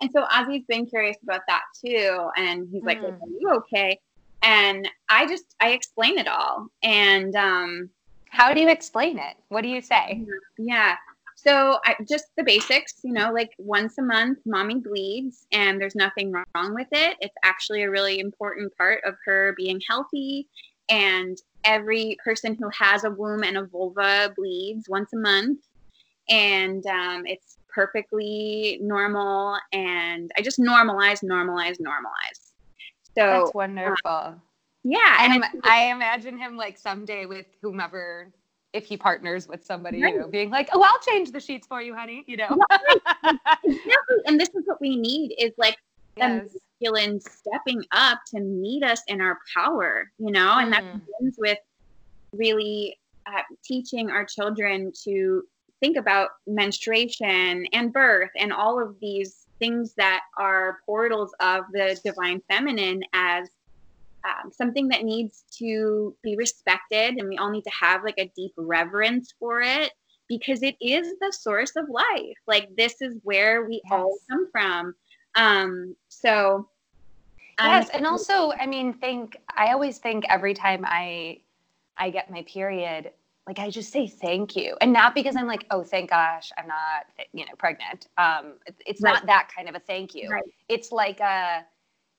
And 0.00 0.10
so 0.12 0.24
Ozzy's 0.24 0.64
been 0.66 0.86
curious 0.86 1.16
about 1.22 1.42
that 1.48 1.62
too, 1.84 2.28
and 2.36 2.68
he's 2.72 2.82
like, 2.82 3.00
mm. 3.00 3.12
"Are 3.12 3.28
you 3.28 3.50
okay?" 3.50 3.98
And 4.42 4.88
I 5.08 5.26
just 5.26 5.54
I 5.60 5.70
explain 5.70 6.18
it 6.18 6.28
all, 6.28 6.66
and 6.82 7.34
um, 7.36 7.90
how 8.30 8.52
do 8.52 8.60
you 8.60 8.68
explain 8.68 9.18
it? 9.18 9.36
What 9.48 9.62
do 9.62 9.68
you 9.68 9.80
say? 9.80 10.22
Yeah. 10.58 10.96
So 11.36 11.78
I, 11.84 11.96
just 12.08 12.26
the 12.36 12.44
basics, 12.44 12.94
you 13.02 13.12
know, 13.12 13.32
like 13.32 13.50
once 13.58 13.98
a 13.98 14.02
month, 14.02 14.38
mommy 14.46 14.76
bleeds, 14.76 15.46
and 15.52 15.80
there's 15.80 15.96
nothing 15.96 16.32
wrong 16.32 16.74
with 16.74 16.88
it. 16.92 17.16
It's 17.20 17.34
actually 17.44 17.82
a 17.82 17.90
really 17.90 18.20
important 18.20 18.76
part 18.76 19.02
of 19.04 19.16
her 19.26 19.54
being 19.56 19.80
healthy. 19.88 20.48
And 20.88 21.36
every 21.64 22.16
person 22.24 22.56
who 22.58 22.68
has 22.78 23.04
a 23.04 23.10
womb 23.10 23.42
and 23.44 23.56
a 23.56 23.64
vulva 23.64 24.32
bleeds 24.36 24.88
once 24.88 25.12
a 25.12 25.16
month, 25.16 25.60
and 26.28 26.84
um, 26.86 27.24
it's 27.26 27.58
perfectly 27.74 28.78
normal. 28.82 29.58
And 29.72 30.30
I 30.36 30.42
just 30.42 30.58
normalize, 30.58 31.22
normalize, 31.22 31.78
normalize. 31.80 32.52
So 33.14 33.26
that's 33.26 33.54
wonderful. 33.54 33.96
Uh, 34.04 34.32
yeah, 34.84 35.16
and, 35.20 35.44
I 35.62 35.92
imagine 35.92 36.38
him 36.38 36.56
like 36.56 36.76
someday 36.76 37.26
with 37.26 37.46
whomever 37.60 38.32
if 38.72 38.86
he 38.86 38.96
partners 38.96 39.46
with 39.46 39.64
somebody, 39.64 40.02
right. 40.02 40.14
you 40.14 40.20
know, 40.20 40.28
being 40.28 40.50
like, 40.50 40.68
"Oh, 40.72 40.82
I'll 40.82 40.98
change 41.00 41.30
the 41.30 41.40
sheets 41.40 41.66
for 41.66 41.82
you, 41.82 41.94
honey," 41.94 42.24
you 42.26 42.36
know. 42.36 42.48
exactly. 43.64 44.16
And 44.26 44.40
this 44.40 44.48
is 44.50 44.62
what 44.64 44.80
we 44.80 44.96
need 44.96 45.34
is 45.38 45.52
like 45.58 45.76
yes. 46.16 46.48
masculine 46.80 47.20
stepping 47.20 47.84
up 47.92 48.20
to 48.34 48.40
meet 48.40 48.82
us 48.82 49.02
in 49.08 49.20
our 49.20 49.38
power, 49.54 50.10
you 50.18 50.32
know, 50.32 50.58
and 50.58 50.72
that 50.72 50.82
mm. 50.82 51.00
begins 51.04 51.36
with 51.38 51.58
really 52.32 52.98
uh, 53.26 53.42
teaching 53.62 54.10
our 54.10 54.24
children 54.24 54.90
to 55.04 55.44
think 55.82 55.96
about 55.96 56.30
menstruation 56.46 57.66
and 57.72 57.92
birth 57.92 58.30
and 58.38 58.52
all 58.52 58.80
of 58.80 58.94
these 59.00 59.46
things 59.58 59.94
that 59.94 60.20
are 60.38 60.78
portals 60.86 61.34
of 61.40 61.64
the 61.72 61.98
divine 62.04 62.40
feminine 62.48 63.02
as 63.12 63.48
um, 64.24 64.52
something 64.52 64.86
that 64.88 65.02
needs 65.02 65.42
to 65.58 66.14
be 66.22 66.36
respected 66.36 67.16
and 67.16 67.28
we 67.28 67.36
all 67.36 67.50
need 67.50 67.64
to 67.64 67.70
have 67.70 68.04
like 68.04 68.14
a 68.18 68.30
deep 68.36 68.52
reverence 68.56 69.34
for 69.40 69.60
it 69.60 69.90
because 70.28 70.62
it 70.62 70.76
is 70.80 71.14
the 71.20 71.32
source 71.32 71.74
of 71.74 71.88
life 71.88 72.38
like 72.46 72.68
this 72.76 73.02
is 73.02 73.16
where 73.24 73.64
we 73.64 73.80
yes. 73.84 73.92
all 73.92 74.16
come 74.30 74.48
from 74.52 74.94
um 75.34 75.96
so 76.08 76.68
yes 77.58 77.88
and 77.92 78.06
also 78.06 78.52
i 78.52 78.66
mean 78.66 78.92
think 78.94 79.36
i 79.56 79.72
always 79.72 79.98
think 79.98 80.24
every 80.28 80.54
time 80.54 80.84
i 80.86 81.40
i 81.98 82.08
get 82.08 82.30
my 82.30 82.42
period 82.42 83.10
like 83.46 83.58
i 83.58 83.70
just 83.70 83.92
say 83.92 84.06
thank 84.06 84.56
you. 84.56 84.76
And 84.80 84.92
not 84.92 85.14
because 85.14 85.36
i'm 85.36 85.46
like 85.46 85.66
oh 85.70 85.82
thank 85.82 86.10
gosh 86.10 86.50
i'm 86.58 86.66
not 86.66 87.06
you 87.32 87.44
know 87.44 87.52
pregnant. 87.58 88.08
Um 88.18 88.54
it's 88.86 89.02
right. 89.02 89.14
not 89.14 89.26
that 89.26 89.50
kind 89.54 89.68
of 89.68 89.74
a 89.74 89.80
thank 89.80 90.14
you. 90.14 90.28
Right. 90.30 90.42
it's 90.68 90.92
like 90.92 91.20
a 91.20 91.64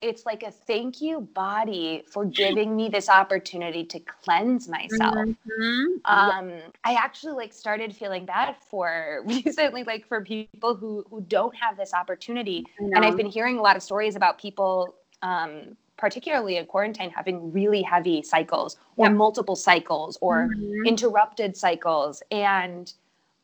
it's 0.02 0.26
like 0.26 0.44
a 0.44 0.52
thank 0.52 1.02
you 1.02 1.22
body 1.34 2.04
for 2.12 2.26
giving 2.42 2.76
me 2.76 2.90
this 2.90 3.08
opportunity 3.08 3.86
to 3.86 4.00
cleanse 4.00 4.68
myself. 4.68 5.16
Mm-hmm. 5.16 5.86
um 6.06 6.52
i 6.84 6.94
actually 6.96 7.34
like 7.34 7.54
started 7.54 7.96
feeling 7.96 8.26
bad 8.26 8.56
for 8.70 9.24
recently 9.26 9.84
like 9.84 10.06
for 10.08 10.22
people 10.22 10.76
who 10.76 11.06
who 11.10 11.22
don't 11.22 11.56
have 11.56 11.78
this 11.78 11.94
opportunity. 11.94 12.66
And 12.80 13.06
i've 13.06 13.18
been 13.18 13.28
hearing 13.28 13.58
a 13.58 13.62
lot 13.62 13.76
of 13.76 13.84
stories 13.84 14.16
about 14.16 14.38
people 14.38 14.96
um 15.24 15.76
particularly 15.98 16.58
in 16.58 16.66
quarantine 16.66 17.10
having 17.10 17.52
really 17.52 17.82
heavy 17.82 18.22
cycles 18.22 18.78
or 18.98 19.08
yep. 19.08 19.16
multiple 19.16 19.56
cycles 19.56 20.18
or 20.22 20.50
mm-hmm. 20.50 20.86
interrupted 20.86 21.58
cycles 21.58 22.22
and 22.32 22.94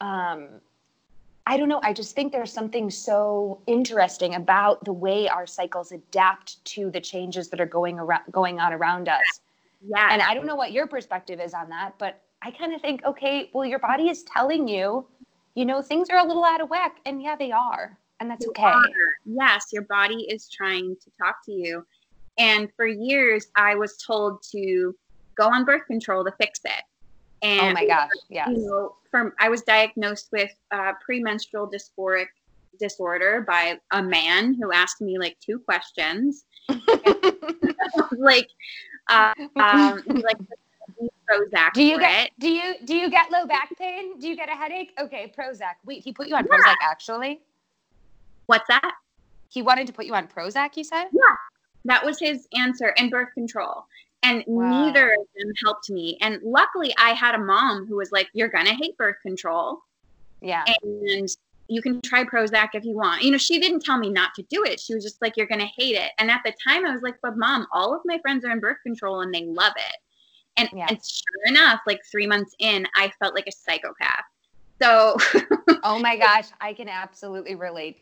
um 0.02 0.48
I 1.48 1.58
don't 1.58 1.68
know. 1.68 1.80
I 1.82 1.94
just 1.94 2.16
think 2.16 2.32
there's 2.32 2.54
something 2.54 2.92
so 2.92 3.60
interesting 3.66 4.36
about 4.36 4.86
the 4.86 4.94
way 4.94 5.28
our 5.28 5.48
cycles 5.48 5.92
adapt 5.92 6.64
to 6.66 6.92
the 6.92 7.02
changes 7.02 7.50
that 7.50 7.60
are 7.60 7.66
going 7.66 7.98
around 7.98 8.32
going 8.32 8.60
on 8.60 8.72
around 8.72 9.10
us. 9.10 9.40
Yeah. 9.84 10.10
And 10.12 10.22
I 10.22 10.36
don't 10.36 10.46
know 10.46 10.56
what 10.56 10.72
your 10.72 10.86
perspective 10.86 11.40
is 11.40 11.56
on 11.56 11.68
that, 11.70 11.96
but 11.98 12.22
I 12.42 12.52
kind 12.52 12.74
of 12.74 12.82
think, 12.82 13.04
okay, 13.04 13.50
well, 13.54 13.66
your 13.66 13.80
body 13.80 14.10
is 14.10 14.24
telling 14.24 14.68
you, 14.68 15.06
you 15.56 15.66
know, 15.66 15.82
things 15.82 16.10
are 16.10 16.20
a 16.20 16.26
little 16.26 16.46
out 16.46 16.62
of 16.62 16.70
whack, 16.70 16.98
and 17.06 17.22
yeah, 17.22 17.36
they 17.36 17.52
are, 17.52 17.98
and 18.20 18.30
that's 18.30 18.46
okay. 18.48 18.64
Are. 18.64 18.84
Yes, 19.26 19.68
your 19.72 19.84
body 19.84 20.28
is 20.30 20.50
trying 20.50 20.96
to 20.96 21.12
talk 21.18 21.38
to 21.46 21.52
you. 21.52 21.86
And 22.38 22.70
for 22.76 22.88
years, 22.88 23.48
I 23.56 23.76
was 23.76 23.98
told 23.98 24.42
to 24.52 24.96
go 25.36 25.48
on 25.48 25.66
birth 25.66 25.86
control 25.88 26.24
to 26.24 26.32
fix 26.40 26.60
it. 26.66 26.84
And 27.42 27.62
oh 27.62 27.74
my 27.74 27.86
gosh, 27.86 28.10
yeah. 28.30 28.50
You 28.50 28.66
know, 28.66 28.96
from 29.10 29.34
I 29.40 29.50
was 29.50 29.62
diagnosed 29.62 30.30
with 30.32 30.52
uh, 30.72 30.94
premenstrual 31.04 31.70
dysphoric 31.70 32.28
disorder 32.80 33.46
by 33.48 33.80
a 33.92 34.02
man 34.02 34.54
who 34.54 34.72
asked 34.72 35.02
me 35.02 35.18
like 35.18 35.38
two 35.40 35.60
questions, 35.60 36.46
like, 38.18 38.50
uh, 39.10 39.34
um, 39.56 40.04
like 40.08 40.38
Prozac. 41.30 41.74
Do 41.74 41.84
you 41.84 42.00
get 42.00 42.26
it. 42.26 42.32
do 42.40 42.50
you 42.50 42.76
do 42.86 42.96
you 42.96 43.10
get 43.10 43.32
low 43.32 43.46
back 43.46 43.70
pain? 43.78 44.20
Do 44.20 44.28
you 44.28 44.36
get 44.36 44.50
a 44.50 44.56
headache? 44.56 44.92
Okay, 45.00 45.32
Prozac. 45.38 45.76
Wait, 45.86 46.04
he 46.04 46.12
put 46.12 46.28
you 46.28 46.36
on 46.36 46.46
yeah. 46.50 46.58
Prozac 46.58 46.76
actually. 46.82 47.42
What's 48.50 48.68
that? 48.68 48.96
He 49.48 49.62
wanted 49.62 49.86
to 49.86 49.94
put 49.94 50.08
you 50.08 50.16
on 50.16 50.28
Prozac. 50.28 50.76
You 50.76 50.84
said. 50.84 51.06
Yeah, 51.12 51.36
that 51.86 52.04
was 52.04 52.18
his 52.20 52.48
answer 52.58 52.96
and 52.98 53.12
birth 53.12 53.32
control. 53.36 53.86
And 54.24 54.44
wow. 54.48 54.88
neither 54.88 55.12
of 55.12 55.28
them 55.38 55.54
helped 55.64 55.92
me. 55.92 56.18
And 56.20 56.42
luckily 56.42 56.92
i 56.98 57.12
had 57.12 57.36
a 57.36 57.38
mom 57.38 57.86
who 57.86 57.96
was 57.98 58.12
like 58.12 58.28
you're 58.34 58.50
gonna 58.50 58.74
hate 58.74 58.98
birth 58.98 59.18
control. 59.22 59.78
Yeah. 60.42 60.64
And 60.82 61.30
you 61.68 61.84
can 61.84 62.02
try 62.02 62.24
prozac 62.24 62.70
if 62.74 62.84
you 62.84 62.96
want. 62.96 63.22
You 63.22 63.30
know 63.30 63.38
she 63.38 63.60
didn't 63.60 63.82
tell 63.82 64.00
me 64.00 64.10
not 64.10 64.34
to 64.34 64.42
do 64.50 64.64
it. 64.64 64.80
She 64.80 64.96
was 64.96 65.04
just 65.04 65.22
like 65.22 65.38
you're 65.38 65.46
gonna 65.46 65.70
hate 65.78 65.96
it. 65.96 66.10
And 66.18 66.32
at 66.32 66.42
the 66.44 66.54
time 66.68 66.88
i 66.88 66.92
was 66.92 67.04
like 67.04 67.20
but 67.22 67.38
mom 67.38 67.68
all 67.72 67.94
of 67.94 68.02
my 68.04 68.18
friends 68.18 68.44
are 68.46 68.52
in 68.52 68.60
birth 68.60 68.78
control 68.82 69.22
and 69.22 69.32
they 69.32 69.46
love 69.46 69.74
it. 69.76 69.98
And, 70.58 70.70
yeah. 70.74 70.88
and 70.90 70.98
sure 70.98 71.54
enough 71.54 71.82
like 71.86 72.02
three 72.12 72.26
months 72.26 72.56
in 72.58 72.88
i 72.96 73.12
felt 73.20 73.36
like 73.36 73.46
a 73.46 73.52
psychopath. 73.52 74.26
So 74.82 75.18
oh 75.84 76.00
my 76.00 76.18
gosh. 76.18 76.48
I 76.60 76.74
can 76.74 76.90
absolutely 76.90 77.54
relate 77.54 78.02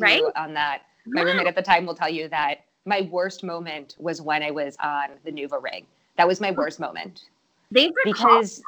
right 0.00 0.22
on 0.36 0.54
that 0.54 0.82
my 1.06 1.22
roommate 1.22 1.46
at 1.46 1.54
the 1.54 1.62
time 1.62 1.86
will 1.86 1.94
tell 1.94 2.08
you 2.08 2.28
that 2.28 2.64
my 2.84 3.08
worst 3.10 3.42
moment 3.42 3.96
was 3.98 4.20
when 4.20 4.42
I 4.42 4.50
was 4.50 4.76
on 4.82 5.10
the 5.24 5.32
NuvaRing. 5.32 5.84
That 6.16 6.26
was 6.26 6.40
my 6.40 6.50
worst 6.52 6.80
moment. 6.80 7.24
They 7.70 7.92
because 8.04 8.58
that. 8.58 8.64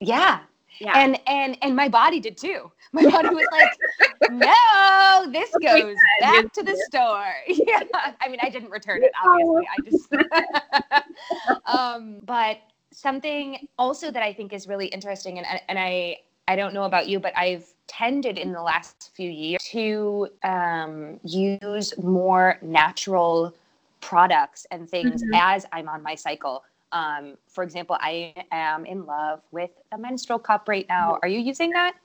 yeah, 0.00 0.40
Yeah. 0.80 0.92
And 0.96 1.20
and 1.26 1.58
and 1.62 1.74
my 1.74 1.88
body 1.88 2.20
did 2.20 2.36
too. 2.36 2.70
My 2.92 3.02
body 3.10 3.28
was 3.28 3.46
like, 3.52 4.30
no, 4.30 5.30
this 5.30 5.50
goes 5.60 5.96
back 6.20 6.50
to 6.52 6.62
the 6.62 6.76
store. 6.86 7.34
Yeah. 7.48 7.82
I 8.20 8.28
mean, 8.28 8.38
I 8.40 8.48
didn't 8.48 8.70
return 8.70 9.02
it, 9.02 9.10
obviously. 9.22 9.68
I 9.68 9.90
just 9.90 11.66
um, 11.66 12.20
but 12.22 12.60
something 12.92 13.68
also 13.76 14.10
that 14.10 14.22
I 14.22 14.32
think 14.32 14.54
is 14.54 14.66
really 14.66 14.86
interesting 14.86 15.38
and 15.38 15.46
and 15.68 15.78
I 15.78 16.20
I 16.48 16.56
don't 16.56 16.74
know 16.74 16.84
about 16.84 17.08
you, 17.08 17.18
but 17.18 17.36
I've 17.36 17.66
tended 17.86 18.38
in 18.38 18.52
the 18.52 18.62
last 18.62 19.10
few 19.14 19.30
years 19.30 19.62
to 19.70 20.28
um, 20.44 21.18
use 21.24 21.96
more 21.98 22.58
natural 22.62 23.54
products 24.00 24.66
and 24.70 24.88
things 24.88 25.22
mm-hmm. 25.22 25.34
as 25.34 25.66
I'm 25.72 25.88
on 25.88 26.02
my 26.02 26.14
cycle. 26.14 26.62
Um, 26.92 27.36
for 27.48 27.64
example, 27.64 27.96
I 28.00 28.32
am 28.52 28.86
in 28.86 29.06
love 29.06 29.40
with 29.50 29.70
a 29.92 29.98
menstrual 29.98 30.38
cup 30.38 30.68
right 30.68 30.86
now. 30.88 31.18
Are 31.22 31.28
you 31.28 31.40
using 31.40 31.70
that? 31.70 31.96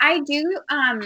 I 0.00 0.20
do. 0.20 0.42
Um, 0.70 1.02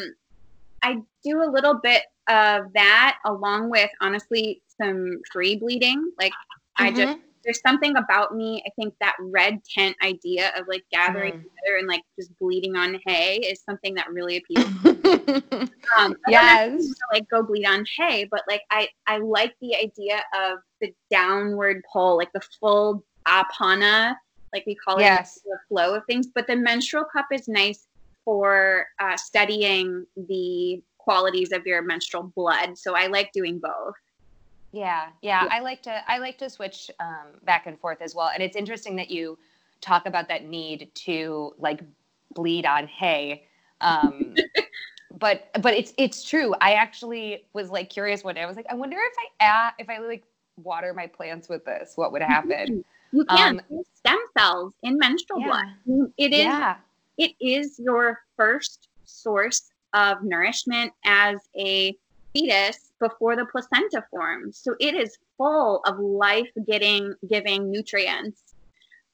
I 0.82 1.02
do 1.24 1.42
a 1.42 1.50
little 1.50 1.74
bit 1.74 2.04
of 2.28 2.72
that 2.74 3.18
along 3.24 3.70
with 3.70 3.90
honestly 4.00 4.62
some 4.80 5.20
free 5.32 5.56
bleeding. 5.56 6.12
Like 6.18 6.32
mm-hmm. 6.32 6.84
I 6.84 6.92
just 6.92 7.18
there's 7.44 7.60
something 7.60 7.96
about 7.96 8.34
me. 8.34 8.62
I 8.66 8.70
think 8.76 8.94
that 9.00 9.16
red 9.20 9.62
tent 9.64 9.96
idea 10.02 10.52
of 10.56 10.66
like 10.68 10.84
gathering 10.92 11.32
mm. 11.32 11.42
together 11.42 11.78
and 11.78 11.88
like 11.88 12.02
just 12.18 12.36
bleeding 12.38 12.76
on 12.76 13.00
hay 13.06 13.36
is 13.36 13.62
something 13.62 13.94
that 13.94 14.10
really 14.12 14.36
appeals. 14.38 14.66
To 14.82 14.92
me. 14.92 15.68
Um, 15.98 16.16
yes, 16.28 16.94
like 17.12 17.28
go 17.28 17.42
bleed 17.42 17.66
on 17.66 17.84
hay, 17.98 18.24
but 18.30 18.42
like 18.48 18.62
I 18.70 18.88
I 19.08 19.18
like 19.18 19.54
the 19.60 19.74
idea 19.74 20.22
of 20.38 20.58
the 20.80 20.94
downward 21.10 21.82
pull, 21.92 22.16
like 22.16 22.32
the 22.32 22.40
full 22.60 23.04
apana, 23.26 24.14
like 24.52 24.64
we 24.66 24.76
call 24.76 25.00
yes. 25.00 25.38
it, 25.38 25.42
the 25.44 25.58
flow 25.68 25.94
of 25.94 26.04
things. 26.06 26.28
But 26.32 26.46
the 26.46 26.54
menstrual 26.54 27.04
cup 27.04 27.26
is 27.32 27.48
nice 27.48 27.88
for 28.24 28.86
uh, 29.00 29.16
studying 29.16 30.06
the 30.16 30.80
qualities 30.98 31.50
of 31.52 31.66
your 31.66 31.82
menstrual 31.82 32.32
blood. 32.36 32.78
So 32.78 32.94
I 32.94 33.08
like 33.08 33.32
doing 33.32 33.58
both. 33.58 33.94
Yeah, 34.72 35.08
yeah, 35.20 35.48
I 35.50 35.60
like 35.60 35.82
to 35.82 36.10
I 36.10 36.18
like 36.18 36.38
to 36.38 36.48
switch 36.48 36.90
um, 37.00 37.40
back 37.42 37.66
and 37.66 37.78
forth 37.78 38.00
as 38.00 38.14
well, 38.14 38.30
and 38.32 38.42
it's 38.42 38.56
interesting 38.56 38.96
that 38.96 39.10
you 39.10 39.38
talk 39.80 40.06
about 40.06 40.28
that 40.28 40.44
need 40.44 40.90
to 40.94 41.54
like 41.58 41.80
bleed 42.34 42.66
on 42.66 42.86
hay. 42.86 43.46
Um, 43.80 44.36
but 45.18 45.50
but 45.60 45.74
it's 45.74 45.92
it's 45.98 46.22
true. 46.28 46.54
I 46.60 46.74
actually 46.74 47.46
was 47.52 47.70
like 47.70 47.90
curious 47.90 48.22
one 48.22 48.36
day. 48.36 48.42
I 48.42 48.46
was 48.46 48.56
like, 48.56 48.66
I 48.70 48.74
wonder 48.74 48.96
if 48.96 49.12
I 49.18 49.44
add, 49.44 49.72
if 49.78 49.88
I 49.88 49.98
like 49.98 50.22
water 50.56 50.94
my 50.94 51.06
plants 51.06 51.48
with 51.48 51.64
this, 51.64 51.92
what 51.96 52.12
would 52.12 52.22
happen? 52.22 52.84
You 53.12 53.24
can 53.24 53.60
um, 53.70 53.84
stem 53.96 54.18
cells 54.38 54.72
in 54.84 54.98
menstrual 54.98 55.40
yeah. 55.40 55.46
blood. 55.86 56.12
It 56.16 56.32
is 56.32 56.44
yeah. 56.44 56.76
it 57.18 57.32
is 57.40 57.80
your 57.80 58.20
first 58.36 58.86
source 59.04 59.72
of 59.94 60.22
nourishment 60.22 60.92
as 61.04 61.38
a 61.56 61.96
fetus 62.32 62.89
before 63.00 63.36
the 63.36 63.46
placenta 63.46 64.04
forms. 64.10 64.58
So 64.58 64.74
it 64.78 64.94
is 64.94 65.18
full 65.36 65.80
of 65.86 65.98
life 65.98 66.50
getting 66.66 67.14
giving 67.28 67.70
nutrients. 67.70 68.42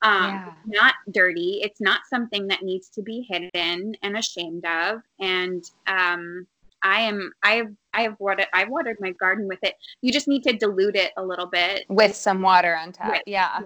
Um, 0.02 0.24
yeah. 0.24 0.52
not 0.66 0.94
dirty. 1.10 1.60
It's 1.62 1.80
not 1.80 2.02
something 2.08 2.46
that 2.48 2.62
needs 2.62 2.90
to 2.90 3.02
be 3.02 3.26
hidden 3.28 3.96
and 4.02 4.16
ashamed 4.18 4.66
of. 4.66 5.00
And 5.20 5.64
um, 5.86 6.46
I 6.82 7.00
am 7.00 7.32
I 7.42 7.54
have 7.56 7.72
I 7.94 8.02
have 8.02 8.16
watered 8.20 8.46
I've 8.52 8.68
watered 8.68 8.98
my 9.00 9.12
garden 9.12 9.48
with 9.48 9.58
it. 9.62 9.74
You 10.02 10.12
just 10.12 10.28
need 10.28 10.42
to 10.44 10.52
dilute 10.52 10.96
it 10.96 11.12
a 11.16 11.24
little 11.24 11.46
bit 11.46 11.86
with 11.88 12.14
some 12.14 12.42
water 12.42 12.76
on 12.76 12.92
top. 12.92 13.08
Right. 13.08 13.22
Yeah. 13.26 13.60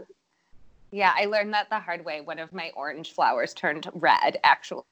Yeah, 0.92 1.12
I 1.16 1.26
learned 1.26 1.54
that 1.54 1.70
the 1.70 1.78
hard 1.78 2.04
way. 2.04 2.20
One 2.20 2.40
of 2.40 2.52
my 2.52 2.72
orange 2.74 3.12
flowers 3.12 3.54
turned 3.54 3.88
red 3.94 4.38
actually. 4.42 4.82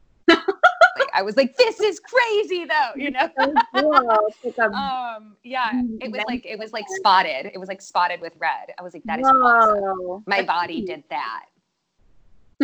I 1.15 1.23
was 1.23 1.37
like, 1.37 1.57
this 1.57 1.81
is 1.81 2.01
crazy 2.01 2.65
though, 2.65 2.91
you 2.97 3.11
know? 3.11 3.29
um, 4.75 5.37
yeah, 5.45 5.71
it 6.01 6.11
was 6.11 6.23
like, 6.29 6.45
it 6.47 6.59
was 6.59 6.73
like 6.73 6.87
spotted. 6.89 7.47
It 7.47 7.59
was 7.59 7.69
like 7.69 7.81
spotted 7.81 8.21
with 8.21 8.35
red. 8.39 8.73
I 8.79 8.83
was 8.83 8.95
like, 8.95 9.05
that 9.05 9.21
is 9.21 9.27
Whoa. 9.27 9.43
awesome. 9.43 10.25
My 10.27 10.43
body 10.43 10.85
did 10.85 11.05
that. 11.11 11.47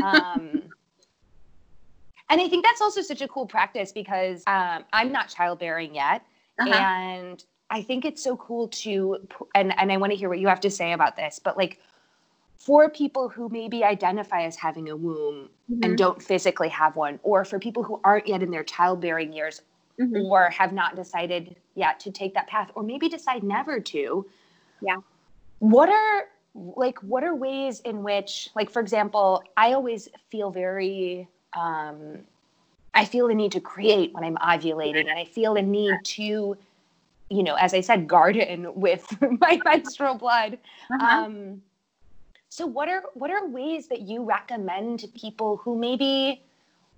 Um, 0.03 0.63
and 2.31 2.41
I 2.41 2.49
think 2.49 2.65
that's 2.65 2.81
also 2.81 3.03
such 3.03 3.23
a 3.23 3.29
cool 3.29 3.47
practice 3.47 3.93
because 3.93 4.43
um, 4.47 4.85
I'm 4.93 5.13
not 5.13 5.29
childbearing 5.29 5.95
yet. 5.95 6.23
Uh-huh. 6.61 6.73
And 6.73 7.45
I 7.71 7.83
think 7.83 8.05
it's 8.05 8.23
so 8.23 8.37
cool 8.37 8.69
to, 8.69 9.19
and, 9.55 9.79
and 9.79 9.91
I 9.91 9.97
want 9.97 10.13
to 10.13 10.17
hear 10.17 10.29
what 10.29 10.39
you 10.39 10.49
have 10.49 10.61
to 10.61 10.71
say 10.71 10.93
about 10.93 11.17
this, 11.17 11.41
but 11.43 11.57
like 11.57 11.81
for 12.65 12.89
people 12.89 13.29
who 13.29 13.51
maybe 13.51 13.85
identify 13.85 14.43
as 14.43 14.57
having 14.57 14.89
a 14.89 14.97
womb 14.97 15.51
mm-hmm. 15.71 15.83
and 15.83 15.99
don't 15.99 16.23
physically 16.23 16.71
have 16.71 16.97
one, 16.97 17.21
or 17.23 17.45
for 17.45 17.59
people 17.59 17.83
who 17.83 18.01
aren't 18.05 18.27
yet 18.27 18.43
in 18.43 18.51
their 18.51 18.65
childbearing 18.65 19.33
years 19.33 19.61
mm-hmm. 20.01 20.25
or 20.25 20.49
have 20.49 20.73
not 20.73 20.97
decided 20.97 21.57
yet 21.75 22.01
to 22.01 22.11
take 22.11 22.33
that 22.33 22.47
path, 22.47 22.71
or 22.75 22.83
maybe 22.83 23.09
decide 23.09 23.43
never 23.43 23.81
to. 23.81 24.25
Yeah. 24.81 24.97
What 25.59 25.91
are 25.91 26.29
like 26.55 26.99
what 27.03 27.23
are 27.23 27.35
ways 27.35 27.81
in 27.81 28.03
which 28.03 28.49
like 28.55 28.71
for 28.71 28.81
example 28.81 29.43
i 29.57 29.73
always 29.73 30.09
feel 30.31 30.53
very 30.53 31.27
um 31.55 32.19
i 32.95 33.05
feel 33.05 33.27
the 33.27 33.35
need 33.35 33.51
to 33.51 33.61
create 33.61 34.15
when 34.15 34.23
i'm 34.23 34.37
ovulating 34.37 35.01
and 35.01 35.19
i 35.19 35.25
feel 35.25 35.55
the 35.55 35.63
need 35.63 35.93
to 36.05 36.57
you 37.29 37.43
know 37.43 37.57
as 37.57 37.75
i 37.75 37.81
said 37.81 38.07
garden 38.07 38.69
with 38.77 39.05
my 39.41 39.61
menstrual 39.65 40.15
blood 40.15 40.57
uh-huh. 40.93 41.25
um 41.25 41.61
so 42.55 42.67
what 42.67 42.89
are 42.89 43.03
what 43.15 43.33
are 43.33 43.49
ways 43.49 43.89
that 43.89 44.03
you 44.03 44.23
recommend 44.23 45.01
to 45.01 45.09
people 45.09 45.57
who 45.57 45.77
maybe 45.77 46.41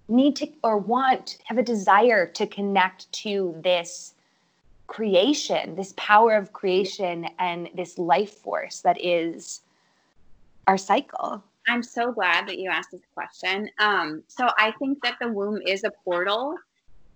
need 0.07 0.37
to 0.37 0.49
or 0.63 0.77
want 0.77 1.39
have 1.45 1.57
a 1.57 1.63
desire 1.63 2.27
to 2.27 2.47
connect 2.47 3.11
to 3.25 3.59
this 3.65 4.13
creation, 4.87 5.75
this 5.75 5.95
power 5.97 6.37
of 6.37 6.53
creation 6.53 7.27
and 7.39 7.71
this 7.75 7.97
life 7.97 8.35
force 8.35 8.83
that 8.83 9.03
is 9.03 9.63
our 10.67 10.77
cycle? 10.77 11.43
I'm 11.67 11.83
so 11.83 12.13
glad 12.13 12.47
that 12.49 12.59
you 12.59 12.69
asked 12.69 12.91
this 12.91 13.09
question. 13.15 13.71
Um, 13.79 14.25
so 14.29 14.51
I 14.59 14.75
think 14.79 15.03
that 15.05 15.17
the 15.23 15.33
womb 15.33 15.63
is 15.67 15.85
a 15.85 15.93
portal, 16.05 16.55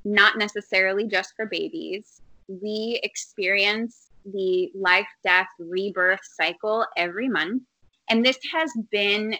not 0.06 0.38
necessarily 0.38 1.06
just 1.06 1.34
for 1.36 1.44
babies. 1.44 2.22
We 2.48 3.00
experience 3.02 4.08
the 4.24 4.72
life, 4.74 5.08
death, 5.22 5.48
rebirth 5.58 6.20
cycle 6.24 6.86
every 6.96 7.28
month. 7.28 7.64
And 8.10 8.26
this 8.26 8.38
has 8.52 8.72
been 8.90 9.36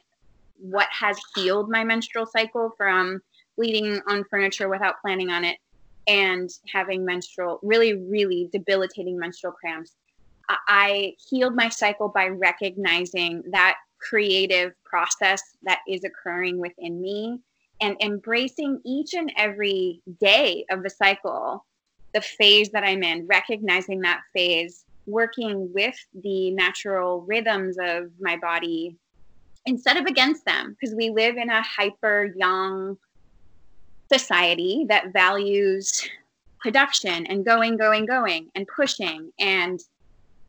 what 0.56 0.88
has 0.90 1.18
healed 1.34 1.68
my 1.68 1.84
menstrual 1.84 2.24
cycle 2.24 2.72
from 2.76 3.20
bleeding 3.56 4.00
on 4.08 4.24
furniture 4.30 4.68
without 4.68 5.00
planning 5.02 5.30
on 5.30 5.44
it 5.44 5.58
and 6.06 6.48
having 6.72 7.04
menstrual, 7.04 7.58
really, 7.62 7.94
really 7.94 8.48
debilitating 8.52 9.18
menstrual 9.18 9.52
cramps. 9.52 9.96
I 10.48 11.14
healed 11.28 11.54
my 11.54 11.68
cycle 11.68 12.08
by 12.08 12.28
recognizing 12.28 13.42
that 13.50 13.76
creative 13.98 14.72
process 14.84 15.42
that 15.62 15.80
is 15.88 16.04
occurring 16.04 16.58
within 16.58 17.00
me 17.00 17.38
and 17.80 17.96
embracing 18.00 18.80
each 18.84 19.14
and 19.14 19.32
every 19.36 20.00
day 20.20 20.64
of 20.70 20.82
the 20.82 20.90
cycle, 20.90 21.64
the 22.14 22.20
phase 22.20 22.70
that 22.70 22.84
I'm 22.84 23.02
in, 23.02 23.26
recognizing 23.26 24.00
that 24.00 24.22
phase 24.34 24.84
working 25.10 25.70
with 25.74 25.96
the 26.22 26.50
natural 26.52 27.22
rhythms 27.22 27.76
of 27.80 28.10
my 28.20 28.36
body 28.36 28.96
instead 29.66 29.96
of 29.96 30.06
against 30.06 30.44
them 30.44 30.76
because 30.78 30.94
we 30.94 31.10
live 31.10 31.36
in 31.36 31.50
a 31.50 31.62
hyper 31.62 32.32
yang 32.36 32.96
society 34.12 34.86
that 34.88 35.12
values 35.12 36.08
production 36.60 37.26
and 37.26 37.44
going 37.44 37.76
going 37.76 38.06
going 38.06 38.48
and 38.54 38.66
pushing. 38.74 39.30
And 39.38 39.80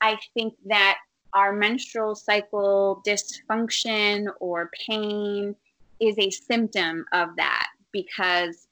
i 0.01 0.17
think 0.33 0.53
that 0.65 0.97
our 1.33 1.53
menstrual 1.53 2.15
cycle 2.15 3.01
dysfunction 3.07 4.27
or 4.39 4.69
pain 4.87 5.55
is 5.99 6.15
a 6.17 6.29
symptom 6.29 7.05
of 7.13 7.29
that 7.37 7.67
because 7.93 8.67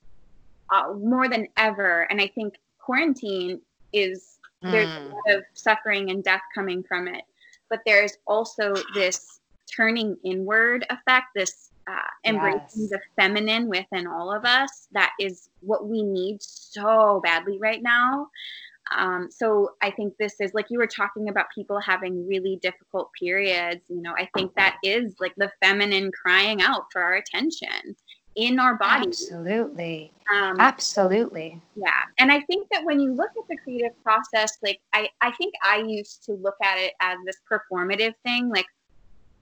uh, 0.74 0.94
more 0.94 1.30
than 1.30 1.48
ever 1.58 2.02
and 2.10 2.20
i 2.20 2.28
think 2.28 2.56
quarantine 2.80 3.62
is 3.94 4.39
there's 4.62 4.90
a 4.90 5.00
mm. 5.00 5.12
lot 5.14 5.38
of 5.38 5.44
suffering 5.54 6.10
and 6.10 6.24
death 6.24 6.42
coming 6.54 6.84
from 6.84 7.08
it. 7.08 7.24
But 7.70 7.82
there's 7.86 8.18
also 8.28 8.74
this 8.94 9.40
turning 9.74 10.18
inward 10.24 10.86
effect, 10.90 11.28
this 11.36 11.70
uh, 11.88 11.94
embracing 12.26 12.62
yes. 12.82 12.90
the 12.90 13.00
feminine 13.16 13.68
within 13.68 14.08
all 14.08 14.34
of 14.34 14.46
us. 14.46 14.88
That 14.92 15.12
is 15.20 15.50
what 15.62 15.88
we 15.88 16.04
need 16.04 16.42
so 16.42 17.22
badly 17.24 17.58
right 17.60 17.82
now. 17.82 18.30
Um, 18.98 19.30
so 19.30 19.74
I 19.84 19.92
think 19.92 20.18
this 20.18 20.36
is 20.40 20.54
like 20.54 20.66
you 20.70 20.80
were 20.80 20.88
talking 20.88 21.30
about 21.30 21.46
people 21.54 21.80
having 21.80 22.28
really 22.28 22.58
difficult 22.62 23.12
periods. 23.18 23.82
You 23.88 24.02
know, 24.02 24.14
I 24.18 24.28
think 24.36 24.56
that 24.56 24.78
is 24.84 25.14
like 25.20 25.36
the 25.38 25.52
feminine 25.64 26.12
crying 26.12 26.62
out 26.62 26.86
for 26.92 27.02
our 27.02 27.14
attention 27.14 27.96
in 28.36 28.60
our 28.60 28.76
body. 28.76 29.08
Absolutely. 29.08 30.12
Um, 30.34 30.58
Absolutely. 30.60 31.60
Yeah. 31.76 32.02
And 32.20 32.32
I 32.32 32.42
think 32.42 32.68
that 32.72 32.84
when 32.84 33.00
you 33.00 33.14
look 33.14 33.32
at 33.38 33.48
the 33.50 33.58
creative 33.58 34.02
process, 34.04 34.58
like 34.62 34.80
I, 34.94 35.10
I 35.22 35.32
think 35.32 35.54
I 35.64 35.78
used 35.78 36.24
to 36.26 36.34
look 36.34 36.56
at 36.64 36.78
it 36.78 36.94
as 37.00 37.18
this 37.26 37.38
performative 37.52 38.14
thing. 38.24 38.50
Like, 38.50 38.68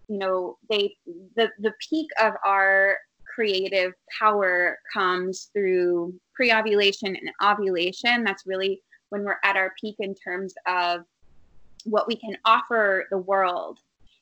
you 0.07 0.17
know, 0.17 0.57
they 0.69 0.95
the 1.35 1.49
the 1.59 1.73
peak 1.89 2.07
of 2.21 2.33
our 2.45 2.97
creative 3.25 3.93
power 4.17 4.79
comes 4.91 5.49
through 5.53 6.13
pre-ovulation 6.33 7.15
and 7.15 7.29
ovulation. 7.43 8.23
That's 8.23 8.47
really 8.47 8.81
when 9.09 9.23
we're 9.23 9.39
at 9.43 9.57
our 9.57 9.73
peak 9.79 9.97
in 9.99 10.15
terms 10.15 10.53
of 10.67 11.01
what 11.83 12.07
we 12.07 12.15
can 12.15 12.37
offer 12.45 13.05
the 13.11 13.17
world. 13.17 13.79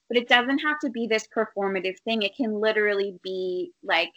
But 0.10 0.18
it 0.18 0.28
doesn't 0.28 0.60
have 0.60 0.80
to 0.80 0.90
be 0.90 1.08
this 1.08 1.28
performative 1.36 1.98
thing. 2.00 2.24
It 2.24 2.36
can 2.36 2.60
literally 2.60 3.18
be 3.24 3.72
like 3.84 4.12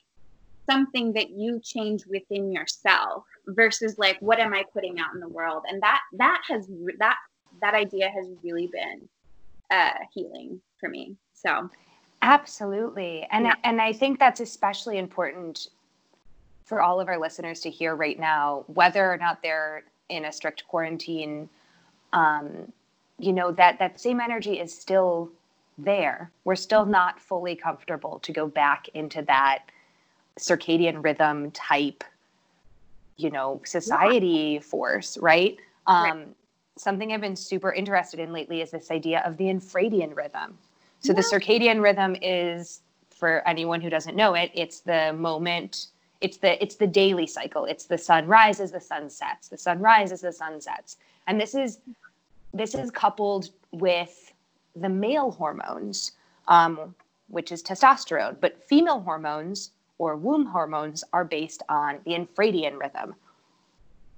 something 0.68 1.12
that 1.14 1.30
you 1.30 1.60
change 1.60 2.06
within 2.06 2.52
yourself 2.52 3.24
versus 3.48 3.98
like 3.98 4.18
what 4.20 4.38
am 4.38 4.52
I 4.52 4.64
putting 4.72 4.98
out 4.98 5.14
in 5.14 5.20
the 5.20 5.28
world? 5.28 5.64
And 5.68 5.82
that 5.82 6.00
that 6.14 6.42
has 6.48 6.68
that 6.98 7.16
that 7.60 7.74
idea 7.74 8.10
has 8.10 8.28
really 8.42 8.68
been 8.72 9.08
uh, 9.70 9.98
healing 10.12 10.60
for 10.78 10.88
me. 10.88 11.16
So 11.34 11.70
absolutely, 12.22 13.26
and 13.30 13.46
yeah. 13.46 13.54
and 13.64 13.80
I 13.80 13.92
think 13.92 14.18
that's 14.18 14.40
especially 14.40 14.98
important 14.98 15.68
for 16.64 16.82
all 16.82 17.00
of 17.00 17.08
our 17.08 17.18
listeners 17.18 17.60
to 17.60 17.70
hear 17.70 17.96
right 17.96 18.18
now, 18.18 18.64
whether 18.66 19.10
or 19.10 19.16
not 19.16 19.42
they're 19.42 19.84
in 20.08 20.26
a 20.26 20.32
strict 20.32 20.66
quarantine. 20.68 21.48
Um, 22.12 22.72
you 23.18 23.32
know 23.32 23.50
that 23.52 23.78
that 23.78 24.00
same 24.00 24.20
energy 24.20 24.60
is 24.60 24.72
still 24.72 25.30
there. 25.76 26.30
We're 26.44 26.56
still 26.56 26.86
not 26.86 27.20
fully 27.20 27.54
comfortable 27.56 28.18
to 28.20 28.32
go 28.32 28.46
back 28.46 28.88
into 28.94 29.22
that 29.22 29.64
circadian 30.38 31.02
rhythm 31.02 31.50
type, 31.52 32.04
you 33.16 33.30
know, 33.30 33.60
society 33.64 34.54
yeah. 34.54 34.60
force, 34.60 35.18
right? 35.18 35.56
Um, 35.86 36.04
right. 36.04 36.28
Something 36.76 37.12
I've 37.12 37.20
been 37.20 37.36
super 37.36 37.72
interested 37.72 38.20
in 38.20 38.32
lately 38.32 38.60
is 38.60 38.70
this 38.70 38.90
idea 38.90 39.20
of 39.26 39.36
the 39.36 39.44
infradian 39.44 40.16
rhythm. 40.16 40.56
So 41.00 41.12
yeah. 41.12 41.20
the 41.20 41.22
circadian 41.22 41.82
rhythm 41.82 42.16
is, 42.22 42.80
for 43.10 43.46
anyone 43.48 43.80
who 43.80 43.90
doesn't 43.90 44.14
know 44.14 44.34
it, 44.34 44.50
it's 44.54 44.80
the 44.80 45.12
moment 45.12 45.88
it's 46.20 46.38
the 46.38 46.60
it's 46.62 46.76
the 46.76 46.86
daily 46.86 47.26
cycle 47.26 47.64
it's 47.64 47.86
the 47.86 47.98
sun 47.98 48.26
rises 48.26 48.70
the 48.70 48.80
sun 48.80 49.08
sets 49.08 49.48
the 49.48 49.58
sun 49.58 49.78
rises 49.78 50.20
the 50.20 50.32
sun 50.32 50.60
sets 50.60 50.96
and 51.26 51.40
this 51.40 51.54
is 51.54 51.78
this 52.52 52.74
is 52.74 52.90
coupled 52.90 53.50
with 53.72 54.32
the 54.76 54.88
male 54.88 55.30
hormones 55.30 56.12
um, 56.48 56.94
which 57.28 57.52
is 57.52 57.62
testosterone 57.62 58.36
but 58.40 58.62
female 58.64 59.00
hormones 59.00 59.72
or 59.98 60.16
womb 60.16 60.46
hormones 60.46 61.04
are 61.12 61.24
based 61.24 61.62
on 61.68 61.98
the 62.04 62.12
infradian 62.12 62.78
rhythm 62.80 63.14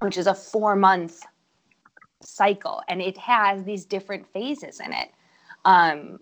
which 0.01 0.17
is 0.17 0.27
a 0.27 0.35
four 0.35 0.77
month 0.77 1.23
cycle 2.23 2.83
and 2.89 3.01
it 3.01 3.17
has 3.17 3.65
these 3.65 3.85
different 3.85 4.27
phases 4.33 4.81
in 4.81 4.93
it 4.93 5.11
um, 5.65 6.21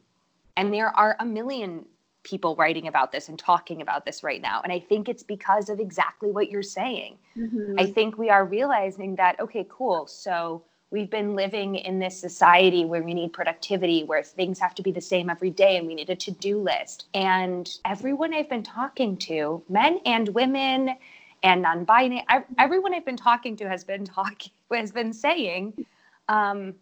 and 0.56 0.72
there 0.72 0.88
are 0.96 1.16
a 1.20 1.24
million 1.24 1.84
people 2.28 2.54
writing 2.56 2.88
about 2.88 3.12
this 3.12 3.28
and 3.28 3.38
talking 3.38 3.80
about 3.80 4.04
this 4.04 4.22
right 4.22 4.42
now. 4.42 4.60
And 4.62 4.72
I 4.72 4.80
think 4.80 5.08
it's 5.08 5.22
because 5.22 5.68
of 5.68 5.80
exactly 5.80 6.30
what 6.30 6.50
you're 6.50 6.62
saying. 6.62 7.16
Mm-hmm. 7.36 7.76
I 7.78 7.86
think 7.86 8.18
we 8.18 8.28
are 8.28 8.44
realizing 8.44 9.16
that, 9.16 9.40
okay, 9.40 9.66
cool. 9.70 10.06
So 10.06 10.62
we've 10.90 11.10
been 11.10 11.34
living 11.34 11.76
in 11.76 11.98
this 11.98 12.18
society 12.18 12.84
where 12.84 13.02
we 13.02 13.14
need 13.14 13.32
productivity, 13.32 14.04
where 14.04 14.22
things 14.22 14.58
have 14.58 14.74
to 14.76 14.82
be 14.82 14.92
the 14.92 15.00
same 15.00 15.28
every 15.28 15.50
day 15.50 15.76
and 15.76 15.86
we 15.86 15.94
need 15.94 16.10
a 16.10 16.16
to 16.16 16.30
do 16.30 16.60
list. 16.60 17.06
And 17.14 17.68
everyone 17.84 18.32
I've 18.32 18.48
been 18.48 18.62
talking 18.62 19.16
to, 19.18 19.62
men 19.68 20.00
and 20.06 20.28
women, 20.30 20.96
and 21.44 21.62
non-binary 21.62 22.24
everyone 22.58 22.92
i've 22.92 23.04
been 23.04 23.16
talking 23.16 23.54
to 23.54 23.68
has 23.68 23.84
been 23.84 24.04
talking 24.04 24.50
has 24.72 24.90
been 24.90 25.12
saying 25.12 25.72
um, 26.28 26.74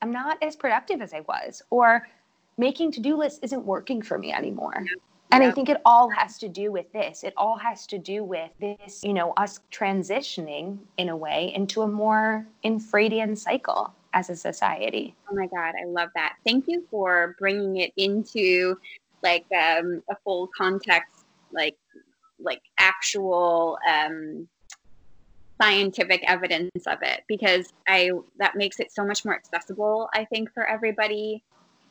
i'm 0.00 0.12
not 0.12 0.40
as 0.40 0.54
productive 0.54 1.02
as 1.02 1.12
i 1.12 1.18
was 1.22 1.62
or 1.70 2.06
making 2.58 2.90
to-do 2.92 3.16
lists 3.16 3.38
isn't 3.42 3.64
working 3.64 4.02
for 4.02 4.18
me 4.18 4.32
anymore. 4.32 4.84
And 5.30 5.44
I 5.44 5.50
think 5.50 5.68
it 5.68 5.80
all 5.84 6.08
has 6.10 6.38
to 6.38 6.48
do 6.48 6.72
with 6.72 6.90
this. 6.92 7.22
It 7.22 7.34
all 7.36 7.58
has 7.58 7.86
to 7.88 7.98
do 7.98 8.24
with 8.24 8.50
this, 8.60 9.02
you 9.04 9.12
know, 9.12 9.32
us 9.36 9.60
transitioning 9.70 10.78
in 10.96 11.10
a 11.10 11.16
way 11.16 11.52
into 11.54 11.82
a 11.82 11.88
more 11.88 12.46
infradian 12.64 13.36
cycle 13.36 13.92
as 14.14 14.30
a 14.30 14.36
society. 14.36 15.14
Oh 15.30 15.34
my 15.34 15.46
God, 15.46 15.74
I 15.80 15.84
love 15.86 16.08
that. 16.14 16.36
Thank 16.46 16.64
you 16.66 16.86
for 16.90 17.36
bringing 17.38 17.76
it 17.76 17.92
into 17.96 18.78
like 19.22 19.44
um, 19.52 20.02
a 20.10 20.16
full 20.24 20.48
context, 20.56 21.26
like 21.52 21.76
like 22.40 22.62
actual 22.78 23.78
um, 23.88 24.48
scientific 25.60 26.22
evidence 26.26 26.86
of 26.86 26.98
it, 27.02 27.24
because 27.28 27.72
I 27.86 28.12
that 28.38 28.56
makes 28.56 28.80
it 28.80 28.92
so 28.92 29.04
much 29.04 29.24
more 29.24 29.34
accessible. 29.34 30.08
I 30.14 30.24
think 30.24 30.52
for 30.54 30.66
everybody 30.66 31.42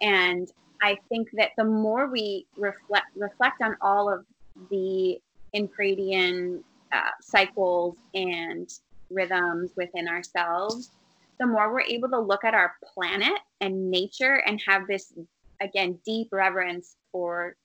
and 0.02 0.52
I 0.81 0.97
think 1.09 1.29
that 1.33 1.51
the 1.57 1.63
more 1.63 2.07
we 2.07 2.45
reflect 2.55 3.07
reflect 3.15 3.61
on 3.61 3.75
all 3.81 4.11
of 4.11 4.25
the 4.69 5.19
infradian 5.55 6.61
uh, 6.91 7.09
cycles 7.21 7.95
and 8.13 8.69
rhythms 9.09 9.71
within 9.75 10.07
ourselves, 10.07 10.91
the 11.39 11.45
more 11.45 11.71
we're 11.71 11.81
able 11.81 12.09
to 12.09 12.19
look 12.19 12.43
at 12.43 12.53
our 12.53 12.73
planet 12.93 13.39
and 13.61 13.89
nature 13.89 14.43
and 14.45 14.61
have 14.67 14.87
this 14.87 15.13
again 15.61 15.97
deep 16.05 16.27
reverence 16.31 16.95
for 17.11 17.55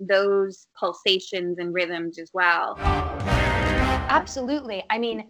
those 0.00 0.66
pulsations 0.78 1.58
and 1.58 1.74
rhythms 1.74 2.18
as 2.18 2.30
well. 2.32 2.76
Absolutely. 4.08 4.84
I 4.90 4.98
mean, 4.98 5.24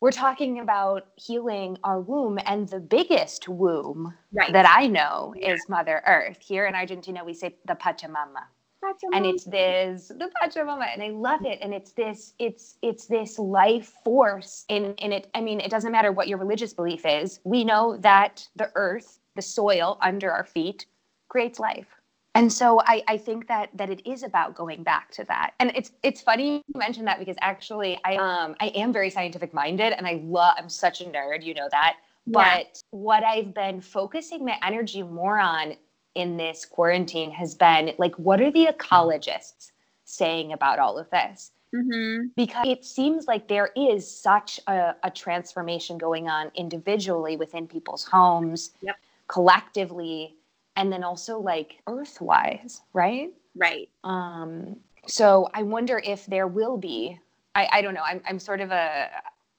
we're 0.00 0.12
talking 0.12 0.60
about 0.60 1.06
healing 1.16 1.76
our 1.84 2.00
womb 2.00 2.38
and 2.46 2.68
the 2.68 2.80
biggest 2.80 3.48
womb 3.48 4.12
right. 4.32 4.52
that 4.52 4.66
i 4.68 4.86
know 4.86 5.34
yeah. 5.36 5.52
is 5.52 5.68
mother 5.68 6.02
earth 6.06 6.38
here 6.40 6.66
in 6.66 6.74
argentina 6.74 7.24
we 7.24 7.32
say 7.34 7.54
the 7.66 7.74
pachamama. 7.74 8.44
pachamama 8.82 9.14
and 9.14 9.26
it's 9.26 9.44
this 9.44 10.08
the 10.08 10.30
pachamama 10.42 10.86
and 10.92 11.02
i 11.02 11.08
love 11.08 11.44
it 11.44 11.58
and 11.62 11.72
it's 11.72 11.92
this 11.92 12.34
it's 12.38 12.76
it's 12.82 13.06
this 13.06 13.38
life 13.38 13.94
force 14.04 14.64
in 14.68 14.94
in 14.94 15.12
it 15.12 15.28
i 15.34 15.40
mean 15.40 15.60
it 15.60 15.70
doesn't 15.70 15.92
matter 15.92 16.12
what 16.12 16.28
your 16.28 16.38
religious 16.38 16.72
belief 16.72 17.04
is 17.06 17.40
we 17.44 17.64
know 17.64 17.96
that 17.98 18.46
the 18.56 18.70
earth 18.74 19.18
the 19.34 19.42
soil 19.42 19.98
under 20.02 20.30
our 20.30 20.44
feet 20.44 20.86
creates 21.28 21.58
life 21.58 21.95
and 22.36 22.52
so 22.52 22.80
I, 22.80 23.02
I 23.08 23.16
think 23.16 23.48
that 23.48 23.70
that 23.74 23.90
it 23.90 24.06
is 24.06 24.22
about 24.22 24.54
going 24.54 24.82
back 24.82 25.10
to 25.12 25.24
that 25.24 25.54
and 25.58 25.72
it's 25.74 25.92
it's 26.02 26.20
funny 26.20 26.62
you 26.66 26.78
mentioned 26.78 27.06
that 27.06 27.18
because 27.18 27.36
actually 27.40 27.98
i 28.04 28.16
um 28.16 28.54
i 28.60 28.68
am 28.68 28.92
very 28.92 29.10
scientific 29.10 29.54
minded 29.54 29.92
and 29.96 30.06
i 30.06 30.20
love 30.24 30.54
i'm 30.58 30.68
such 30.68 31.00
a 31.00 31.04
nerd 31.04 31.42
you 31.42 31.54
know 31.54 31.68
that 31.70 31.96
but 32.26 32.82
what 32.90 33.24
i've 33.24 33.54
been 33.54 33.80
focusing 33.80 34.44
my 34.44 34.58
energy 34.62 35.02
more 35.02 35.38
on 35.38 35.74
in 36.14 36.36
this 36.36 36.64
quarantine 36.64 37.30
has 37.30 37.54
been 37.54 37.92
like 37.98 38.14
what 38.16 38.40
are 38.40 38.50
the 38.50 38.66
ecologists 38.66 39.72
saying 40.04 40.52
about 40.52 40.78
all 40.78 40.98
of 40.98 41.08
this 41.10 41.52
mm-hmm. 41.74 42.26
because 42.36 42.66
it 42.66 42.84
seems 42.84 43.26
like 43.26 43.48
there 43.48 43.70
is 43.76 44.08
such 44.08 44.60
a, 44.66 44.94
a 45.02 45.10
transformation 45.10 45.98
going 45.98 46.28
on 46.28 46.50
individually 46.54 47.36
within 47.36 47.66
people's 47.66 48.04
homes 48.04 48.70
yep. 48.80 48.96
collectively 49.28 50.36
and 50.76 50.92
then 50.92 51.02
also 51.02 51.38
like 51.38 51.80
earthwise, 51.86 52.80
right? 52.92 53.30
Right. 53.54 53.88
Um 54.04 54.76
so 55.06 55.48
i 55.54 55.62
wonder 55.62 56.00
if 56.04 56.26
there 56.26 56.46
will 56.46 56.76
be 56.76 57.18
i 57.54 57.68
i 57.72 57.82
don't 57.82 57.94
know 57.94 58.02
i'm, 58.04 58.20
I'm 58.28 58.38
sort 58.38 58.60
of 58.60 58.70
a 58.70 59.08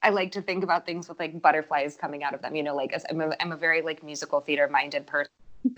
i 0.02 0.10
like 0.10 0.32
to 0.32 0.42
think 0.42 0.62
about 0.62 0.86
things 0.86 1.08
with 1.08 1.18
like 1.18 1.40
butterflies 1.40 1.96
coming 1.96 2.22
out 2.22 2.34
of 2.34 2.42
them 2.42 2.54
you 2.54 2.62
know 2.62 2.74
like 2.74 2.94
i'm 3.10 3.20
a, 3.20 3.34
I'm 3.40 3.52
a 3.52 3.56
very 3.56 3.82
like 3.82 4.02
musical 4.02 4.40
theater 4.40 4.68
minded 4.68 5.06
person 5.06 5.32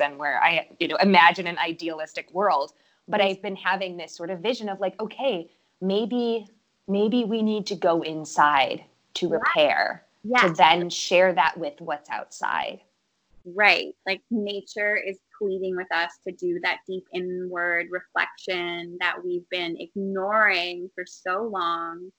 and 0.00 0.18
where 0.18 0.42
i 0.42 0.68
you 0.78 0.88
know 0.88 0.96
imagine 0.96 1.46
an 1.46 1.58
idealistic 1.58 2.32
world 2.32 2.72
but 3.08 3.20
i've 3.20 3.40
been 3.42 3.56
having 3.56 3.96
this 3.96 4.14
sort 4.14 4.30
of 4.30 4.40
vision 4.40 4.68
of 4.68 4.80
like 4.80 5.00
okay 5.00 5.48
maybe 5.80 6.46
maybe 6.88 7.24
we 7.24 7.42
need 7.42 7.66
to 7.66 7.74
go 7.74 8.02
inside 8.02 8.84
to 9.14 9.28
repair 9.28 10.04
to 10.40 10.52
then 10.56 10.90
share 10.90 11.32
that 11.32 11.56
with 11.56 11.80
what's 11.80 12.10
outside 12.10 12.80
right. 13.54 13.94
Like 14.06 14.22
nature 14.30 14.96
is 14.96 15.18
pleading 15.38 15.76
with 15.76 15.92
us 15.92 16.12
to 16.26 16.32
do 16.32 16.58
that 16.62 16.78
deep 16.86 17.04
inward 17.14 17.86
reflection 17.90 18.96
that 19.00 19.16
we've 19.24 19.48
been 19.50 19.76
ignoring 19.78 20.90
for 20.94 21.04
so 21.06 21.48
long. 21.50 22.10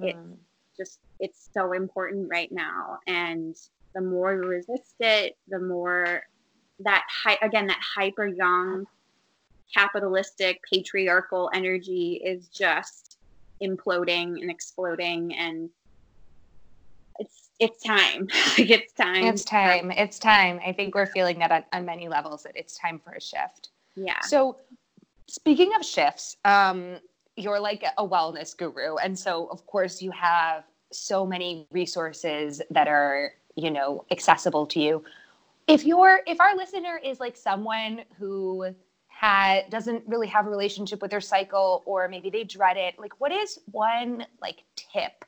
Mm. 0.00 0.08
It's 0.08 0.76
just, 0.76 0.98
it's 1.20 1.48
so 1.54 1.72
important 1.72 2.28
right 2.30 2.50
now. 2.52 2.98
And 3.06 3.56
the 3.94 4.00
more 4.00 4.38
we 4.38 4.46
resist 4.46 4.96
it, 5.00 5.36
the 5.48 5.60
more 5.60 6.22
that, 6.80 7.04
hi- 7.08 7.38
again, 7.42 7.66
that 7.68 7.80
hyper 7.80 8.26
yang, 8.26 8.84
capitalistic, 9.74 10.60
patriarchal 10.70 11.50
energy 11.54 12.20
is 12.24 12.48
just 12.48 13.18
imploding 13.62 14.40
and 14.40 14.50
exploding 14.50 15.34
and 15.34 15.70
it's 17.62 17.82
time. 17.82 18.28
like 18.58 18.70
it's 18.70 18.92
time. 18.92 19.24
It's 19.24 19.44
time. 19.44 19.90
It's 19.90 20.18
time. 20.18 20.60
I 20.66 20.72
think 20.72 20.94
we're 20.94 21.06
feeling 21.06 21.38
that 21.38 21.52
on, 21.52 21.64
on 21.72 21.84
many 21.84 22.08
levels 22.08 22.42
that 22.42 22.56
it's 22.56 22.76
time 22.76 22.98
for 22.98 23.12
a 23.12 23.20
shift. 23.20 23.70
Yeah. 23.94 24.20
So 24.22 24.56
speaking 25.28 25.72
of 25.74 25.84
shifts, 25.84 26.36
um, 26.44 26.96
you're 27.36 27.60
like 27.60 27.84
a 27.96 28.06
wellness 28.06 28.56
guru. 28.56 28.96
And 28.96 29.18
so 29.18 29.46
of 29.46 29.66
course 29.66 30.02
you 30.02 30.10
have 30.10 30.64
so 30.90 31.24
many 31.24 31.66
resources 31.70 32.60
that 32.70 32.88
are, 32.88 33.32
you 33.56 33.70
know, 33.70 34.04
accessible 34.10 34.66
to 34.66 34.80
you. 34.80 35.04
If 35.68 35.84
you're 35.84 36.20
if 36.26 36.40
our 36.40 36.56
listener 36.56 37.00
is 37.02 37.20
like 37.20 37.36
someone 37.36 38.02
who 38.18 38.74
had 39.06 39.70
doesn't 39.70 40.02
really 40.08 40.26
have 40.26 40.46
a 40.46 40.50
relationship 40.50 41.00
with 41.00 41.10
their 41.10 41.20
cycle 41.20 41.82
or 41.86 42.08
maybe 42.08 42.28
they 42.28 42.42
dread 42.42 42.76
it 42.76 42.98
like 42.98 43.20
what 43.20 43.30
is 43.30 43.60
one 43.70 44.26
like 44.40 44.64
tip 44.74 45.24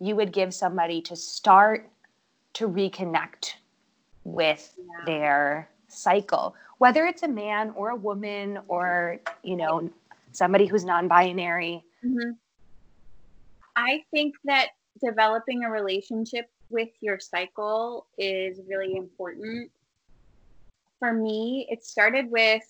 you 0.00 0.16
would 0.16 0.32
give 0.32 0.52
somebody 0.52 1.00
to 1.02 1.16
start 1.16 1.88
to 2.54 2.68
reconnect 2.68 3.54
with 4.24 4.74
yeah. 4.78 5.04
their 5.06 5.68
cycle 5.88 6.54
whether 6.78 7.06
it's 7.06 7.22
a 7.22 7.28
man 7.28 7.72
or 7.76 7.90
a 7.90 7.96
woman 7.96 8.58
or 8.68 9.18
you 9.42 9.56
know 9.56 9.88
somebody 10.32 10.66
who's 10.66 10.84
non-binary 10.84 11.82
mm-hmm. 12.04 12.30
i 13.76 14.02
think 14.10 14.34
that 14.44 14.68
developing 15.04 15.64
a 15.64 15.70
relationship 15.70 16.50
with 16.70 16.88
your 17.00 17.20
cycle 17.20 18.06
is 18.18 18.60
really 18.68 18.96
important 18.96 19.70
for 20.98 21.12
me 21.12 21.66
it 21.70 21.84
started 21.84 22.30
with 22.30 22.64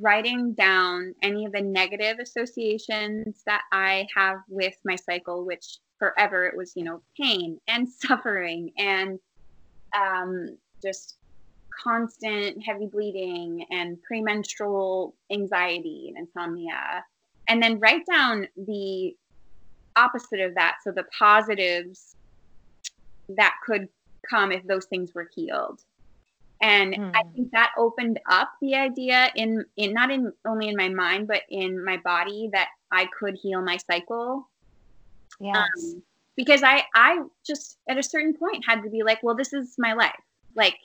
writing 0.00 0.52
down 0.54 1.14
any 1.22 1.44
of 1.44 1.52
the 1.52 1.60
negative 1.60 2.18
associations 2.18 3.42
that 3.46 3.62
I 3.72 4.06
have 4.16 4.38
with 4.48 4.74
my 4.84 4.96
cycle, 4.96 5.44
which 5.44 5.78
forever 6.04 6.44
it 6.44 6.56
was, 6.56 6.72
you 6.76 6.84
know, 6.84 7.00
pain 7.20 7.60
and 7.68 7.88
suffering 8.06 8.72
and 8.78 9.18
um, 9.96 10.56
just 10.82 11.16
constant 11.82 12.62
heavy 12.64 12.86
bleeding 12.86 13.64
and 13.70 14.02
premenstrual 14.02 15.14
anxiety 15.30 16.06
and 16.08 16.26
insomnia. 16.26 17.04
And 17.48 17.62
then 17.62 17.78
write 17.78 18.06
down 18.10 18.48
the 18.56 19.14
opposite 19.96 20.40
of 20.40 20.54
that. 20.54 20.76
So 20.82 20.92
the 20.92 21.04
positives 21.18 22.16
that 23.28 23.54
could 23.64 23.88
come 24.28 24.52
if 24.52 24.64
those 24.66 24.86
things 24.86 25.14
were 25.14 25.28
healed 25.34 25.80
and 26.64 26.94
mm. 26.94 27.10
i 27.14 27.22
think 27.34 27.50
that 27.52 27.70
opened 27.76 28.18
up 28.30 28.50
the 28.60 28.74
idea 28.74 29.30
in 29.36 29.64
in 29.76 29.92
not 29.92 30.10
in 30.10 30.32
only 30.46 30.68
in 30.68 30.76
my 30.76 30.88
mind 30.88 31.28
but 31.28 31.42
in 31.50 31.84
my 31.84 31.96
body 31.98 32.48
that 32.52 32.68
i 32.90 33.06
could 33.18 33.36
heal 33.40 33.62
my 33.62 33.76
cycle 33.76 34.48
yes. 35.40 35.56
Um, 35.56 36.02
because 36.36 36.62
i 36.62 36.82
i 36.94 37.22
just 37.46 37.78
at 37.88 37.98
a 37.98 38.02
certain 38.02 38.34
point 38.34 38.64
had 38.66 38.82
to 38.82 38.90
be 38.90 39.02
like 39.02 39.22
well 39.22 39.34
this 39.34 39.52
is 39.52 39.74
my 39.78 39.92
life 39.92 40.12
like 40.54 40.76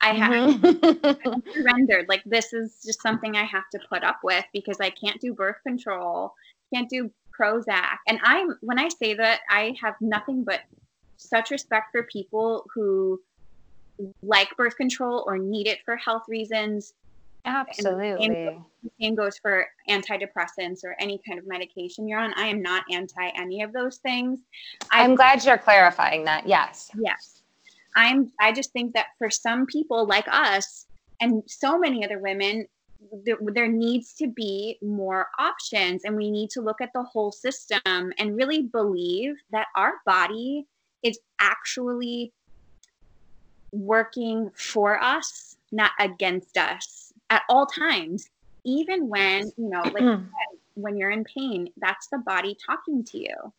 i 0.00 0.12
have 0.12 0.60
mm-hmm. 0.60 1.50
surrendered 1.52 2.06
like 2.08 2.22
this 2.24 2.52
is 2.52 2.80
just 2.84 3.02
something 3.02 3.36
i 3.36 3.44
have 3.44 3.68
to 3.72 3.78
put 3.88 4.04
up 4.04 4.20
with 4.22 4.44
because 4.52 4.80
i 4.80 4.90
can't 4.90 5.20
do 5.20 5.34
birth 5.34 5.56
control 5.66 6.32
can't 6.72 6.88
do 6.88 7.10
prozac 7.38 7.96
and 8.06 8.20
i'm 8.22 8.56
when 8.60 8.78
i 8.78 8.88
say 8.88 9.14
that 9.14 9.40
i 9.50 9.74
have 9.80 9.94
nothing 10.00 10.44
but 10.44 10.60
such 11.16 11.50
respect 11.50 11.86
for 11.92 12.04
people 12.04 12.64
who 12.72 13.20
like 14.22 14.56
birth 14.56 14.76
control 14.76 15.24
or 15.26 15.38
need 15.38 15.66
it 15.66 15.78
for 15.84 15.96
health 15.96 16.24
reasons. 16.28 16.94
Absolutely. 17.44 18.24
And 18.26 18.64
the 18.82 18.90
same 19.00 19.14
goes 19.14 19.38
for 19.38 19.66
antidepressants 19.88 20.82
or 20.82 20.96
any 20.98 21.20
kind 21.26 21.38
of 21.38 21.46
medication 21.46 22.08
you're 22.08 22.18
on. 22.18 22.32
I 22.34 22.46
am 22.46 22.62
not 22.62 22.84
anti 22.90 23.28
any 23.36 23.62
of 23.62 23.72
those 23.72 23.98
things. 23.98 24.38
I'm 24.90 25.12
I, 25.12 25.16
glad 25.16 25.44
you're 25.44 25.58
clarifying 25.58 26.24
that. 26.24 26.48
Yes. 26.48 26.90
Yes. 26.98 27.42
I'm 27.96 28.32
I 28.40 28.52
just 28.52 28.72
think 28.72 28.94
that 28.94 29.06
for 29.18 29.30
some 29.30 29.66
people 29.66 30.06
like 30.06 30.26
us 30.28 30.86
and 31.20 31.42
so 31.46 31.78
many 31.78 32.04
other 32.04 32.18
women 32.18 32.66
there, 33.24 33.36
there 33.52 33.68
needs 33.68 34.14
to 34.14 34.26
be 34.26 34.78
more 34.80 35.28
options 35.38 36.04
and 36.04 36.16
we 36.16 36.30
need 36.30 36.48
to 36.50 36.62
look 36.62 36.80
at 36.80 36.90
the 36.94 37.02
whole 37.02 37.30
system 37.30 37.80
and 37.84 38.36
really 38.36 38.62
believe 38.62 39.34
that 39.52 39.66
our 39.76 39.94
body 40.06 40.66
is 41.02 41.18
actually 41.38 42.32
working 43.72 44.50
for 44.54 45.02
us, 45.02 45.56
not 45.70 45.90
against 46.00 46.56
us 46.56 47.03
at 47.30 47.42
all 47.48 47.66
times. 47.66 48.28
Even 48.64 49.08
when, 49.08 49.52
you 49.58 49.68
know, 49.68 49.82
like 49.82 50.02
mm. 50.02 50.26
when 50.74 50.96
you're 50.96 51.10
in 51.10 51.24
pain, 51.24 51.68
that's 51.76 52.06
the 52.06 52.18
body 52.18 52.56
talking 52.64 53.04
to 53.04 53.18
you. 53.18 53.52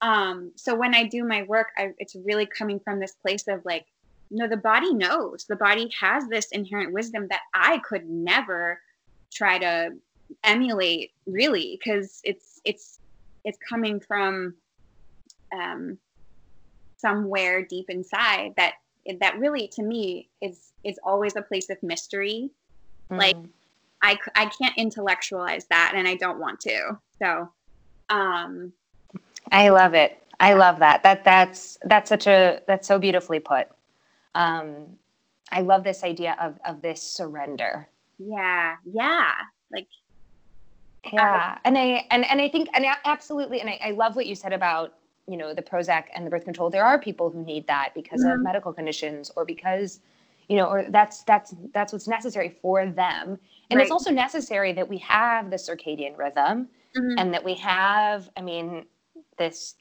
Um, 0.00 0.52
so 0.54 0.74
when 0.74 0.94
I 0.94 1.04
do 1.04 1.24
my 1.24 1.42
work, 1.42 1.68
I, 1.76 1.92
it's 1.98 2.14
really 2.14 2.46
coming 2.46 2.78
from 2.80 3.00
this 3.00 3.12
place 3.12 3.48
of 3.48 3.64
like, 3.64 3.86
no, 4.30 4.46
the 4.46 4.56
body 4.56 4.94
knows. 4.94 5.44
The 5.44 5.56
body 5.56 5.90
has 5.98 6.28
this 6.28 6.46
inherent 6.52 6.92
wisdom 6.92 7.26
that 7.28 7.40
I 7.52 7.78
could 7.78 8.08
never 8.08 8.80
try 9.32 9.58
to 9.58 9.90
emulate, 10.44 11.10
really, 11.26 11.78
because 11.78 12.20
it's 12.22 12.60
it's 12.64 13.00
it's 13.44 13.58
coming 13.68 13.98
from 13.98 14.54
um, 15.52 15.98
somewhere 16.96 17.64
deep 17.64 17.90
inside 17.90 18.54
that 18.56 18.74
that 19.18 19.38
really 19.38 19.66
to 19.68 19.82
me 19.82 20.28
is 20.40 20.72
is 20.84 20.98
always 21.02 21.34
a 21.34 21.42
place 21.42 21.70
of 21.70 21.82
mystery 21.82 22.50
mm-hmm. 23.10 23.18
like 23.18 23.36
I, 24.02 24.18
I 24.34 24.46
can't 24.46 24.76
intellectualize 24.78 25.66
that 25.66 25.92
and 25.94 26.08
i 26.08 26.14
don't 26.16 26.38
want 26.38 26.60
to. 26.60 26.98
So 27.20 27.50
um 28.08 28.72
i 29.52 29.68
love 29.68 29.94
it. 29.94 30.16
I 30.38 30.54
love 30.54 30.78
that. 30.78 31.02
That 31.02 31.24
that's 31.24 31.78
that's 31.84 32.08
such 32.08 32.26
a 32.26 32.62
that's 32.66 32.88
so 32.88 32.98
beautifully 32.98 33.40
put. 33.40 33.68
Um 34.34 34.86
i 35.52 35.60
love 35.60 35.84
this 35.84 36.04
idea 36.04 36.36
of 36.40 36.58
of 36.64 36.82
this 36.82 37.02
surrender. 37.02 37.88
Yeah 38.18 38.76
yeah. 38.84 39.32
Like 39.72 39.88
yeah. 41.12 41.58
and 41.64 41.78
i 41.78 42.06
and 42.10 42.26
and 42.26 42.40
i 42.42 42.48
think 42.48 42.68
and 42.74 42.84
I, 42.84 42.96
absolutely 43.06 43.60
and 43.60 43.70
I, 43.70 43.80
I 43.82 43.90
love 43.92 44.16
what 44.16 44.26
you 44.26 44.34
said 44.34 44.52
about 44.52 44.94
you 45.30 45.36
know 45.36 45.54
the 45.54 45.62
prozac 45.62 46.06
and 46.14 46.26
the 46.26 46.30
birth 46.30 46.44
control. 46.44 46.70
There 46.70 46.84
are 46.84 46.98
people 46.98 47.30
who 47.30 47.44
need 47.44 47.66
that 47.68 47.92
because 47.94 48.22
mm-hmm. 48.22 48.32
of 48.32 48.42
medical 48.42 48.72
conditions 48.72 49.30
or 49.36 49.44
because 49.44 50.00
you 50.50 50.56
know 50.56 50.66
or 50.66 50.84
that's 50.90 51.22
that's 51.24 51.54
that's 51.72 51.92
what's 51.92 52.08
necessary 52.08 52.58
for 52.60 52.86
them 52.86 53.38
and 53.70 53.78
right. 53.78 53.82
it's 53.82 53.90
also 53.90 54.10
necessary 54.10 54.72
that 54.72 54.88
we 54.88 54.98
have 54.98 55.50
the 55.50 55.56
circadian 55.56 56.16
rhythm 56.18 56.68
mm-hmm. 56.96 57.18
and 57.18 57.32
that 57.32 57.44
we 57.44 57.54
have 57.54 58.28
i 58.36 58.40
mean 58.40 58.84
this 59.38 59.76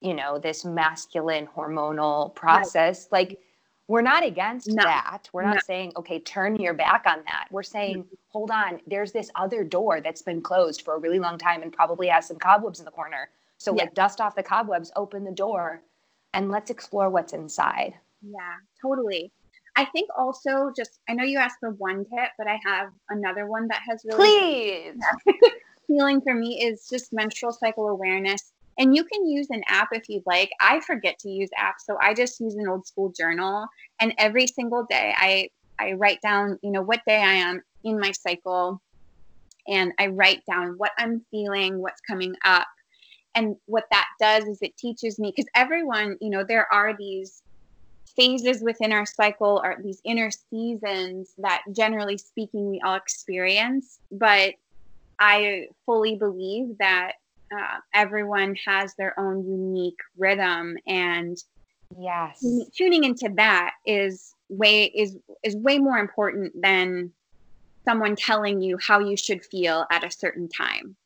you 0.00 0.14
know 0.14 0.38
this 0.38 0.64
masculine 0.64 1.46
hormonal 1.46 2.34
process 2.34 3.08
right. 3.12 3.28
like 3.28 3.40
we're 3.86 4.02
not 4.02 4.24
against 4.24 4.68
no. 4.68 4.82
that 4.82 5.28
we're 5.32 5.44
not 5.44 5.56
no. 5.56 5.60
saying 5.66 5.92
okay 5.96 6.18
turn 6.20 6.56
your 6.56 6.74
back 6.74 7.04
on 7.06 7.18
that 7.26 7.46
we're 7.50 7.62
saying 7.62 7.98
mm-hmm. 7.98 8.14
hold 8.28 8.50
on 8.50 8.80
there's 8.86 9.12
this 9.12 9.30
other 9.36 9.62
door 9.62 10.00
that's 10.00 10.22
been 10.22 10.40
closed 10.40 10.82
for 10.82 10.94
a 10.94 10.98
really 10.98 11.18
long 11.18 11.38
time 11.38 11.62
and 11.62 11.72
probably 11.72 12.08
has 12.08 12.26
some 12.26 12.38
cobwebs 12.38 12.78
in 12.78 12.84
the 12.84 12.90
corner 12.90 13.28
so 13.58 13.74
yeah. 13.74 13.84
like 13.84 13.94
dust 13.94 14.20
off 14.20 14.34
the 14.34 14.42
cobwebs, 14.42 14.92
open 14.96 15.24
the 15.24 15.32
door, 15.32 15.82
and 16.34 16.50
let's 16.50 16.70
explore 16.70 17.08
what's 17.08 17.32
inside. 17.32 17.94
Yeah, 18.22 18.56
totally. 18.80 19.32
I 19.76 19.84
think 19.86 20.08
also 20.16 20.70
just 20.76 21.00
I 21.08 21.14
know 21.14 21.24
you 21.24 21.38
asked 21.38 21.58
for 21.60 21.70
one 21.70 22.04
tip, 22.04 22.30
but 22.38 22.46
I 22.46 22.58
have 22.64 22.90
another 23.08 23.46
one 23.46 23.68
that 23.68 23.82
has 23.88 24.04
really 24.04 24.92
please 24.94 25.00
healing 25.88 26.20
for 26.20 26.34
me 26.34 26.62
is 26.62 26.88
just 26.88 27.12
menstrual 27.12 27.52
cycle 27.52 27.88
awareness. 27.88 28.52
And 28.78 28.94
you 28.94 29.04
can 29.04 29.26
use 29.26 29.48
an 29.50 29.62
app 29.68 29.88
if 29.92 30.08
you'd 30.08 30.24
like. 30.26 30.50
I 30.60 30.80
forget 30.80 31.18
to 31.20 31.30
use 31.30 31.50
apps, 31.58 31.84
so 31.86 31.96
I 32.00 32.12
just 32.12 32.40
use 32.40 32.54
an 32.56 32.68
old 32.68 32.86
school 32.86 33.12
journal. 33.16 33.66
And 34.00 34.12
every 34.18 34.46
single 34.46 34.84
day, 34.84 35.14
I 35.16 35.48
I 35.78 35.92
write 35.92 36.20
down, 36.22 36.58
you 36.62 36.70
know, 36.70 36.82
what 36.82 37.00
day 37.06 37.20
I 37.20 37.34
am 37.34 37.62
in 37.84 37.98
my 38.00 38.12
cycle, 38.12 38.80
and 39.68 39.92
I 39.98 40.08
write 40.08 40.42
down 40.46 40.74
what 40.76 40.92
I'm 40.98 41.24
feeling, 41.30 41.80
what's 41.80 42.00
coming 42.00 42.34
up, 42.44 42.66
and 43.34 43.56
what 43.66 43.84
that 43.90 44.06
does 44.20 44.44
is 44.44 44.58
it 44.60 44.76
teaches 44.76 45.18
me 45.18 45.32
because 45.34 45.48
everyone 45.54 46.16
you 46.20 46.30
know 46.30 46.44
there 46.44 46.72
are 46.72 46.96
these 46.96 47.42
phases 48.16 48.62
within 48.62 48.92
our 48.92 49.06
cycle 49.06 49.60
are 49.64 49.78
these 49.82 50.00
inner 50.04 50.30
seasons 50.30 51.34
that 51.38 51.62
generally 51.72 52.18
speaking 52.18 52.70
we 52.70 52.80
all 52.80 52.94
experience. 52.94 53.98
But 54.10 54.54
i 55.18 55.66
fully 55.86 56.16
believe 56.16 56.76
that 56.78 57.12
uh, 57.52 57.78
everyone 57.92 58.56
has 58.66 58.94
their 58.96 59.18
own 59.18 59.44
unique 59.46 59.98
rhythm 60.18 60.76
and 60.86 61.36
yes. 61.98 62.44
tuning 62.76 63.04
into 63.04 63.30
that 63.36 63.72
is 63.86 64.34
way 64.48 64.84
is 64.84 65.16
is 65.42 65.56
way 65.56 65.78
more 65.78 65.98
important 65.98 66.52
than 66.60 67.12
someone 67.84 68.16
telling 68.16 68.60
you 68.60 68.78
how 68.78 68.98
you 68.98 69.16
should 69.16 69.44
feel 69.44 69.86
at 69.90 70.04
a 70.04 70.10
certain 70.10 70.48
time. 70.48 70.96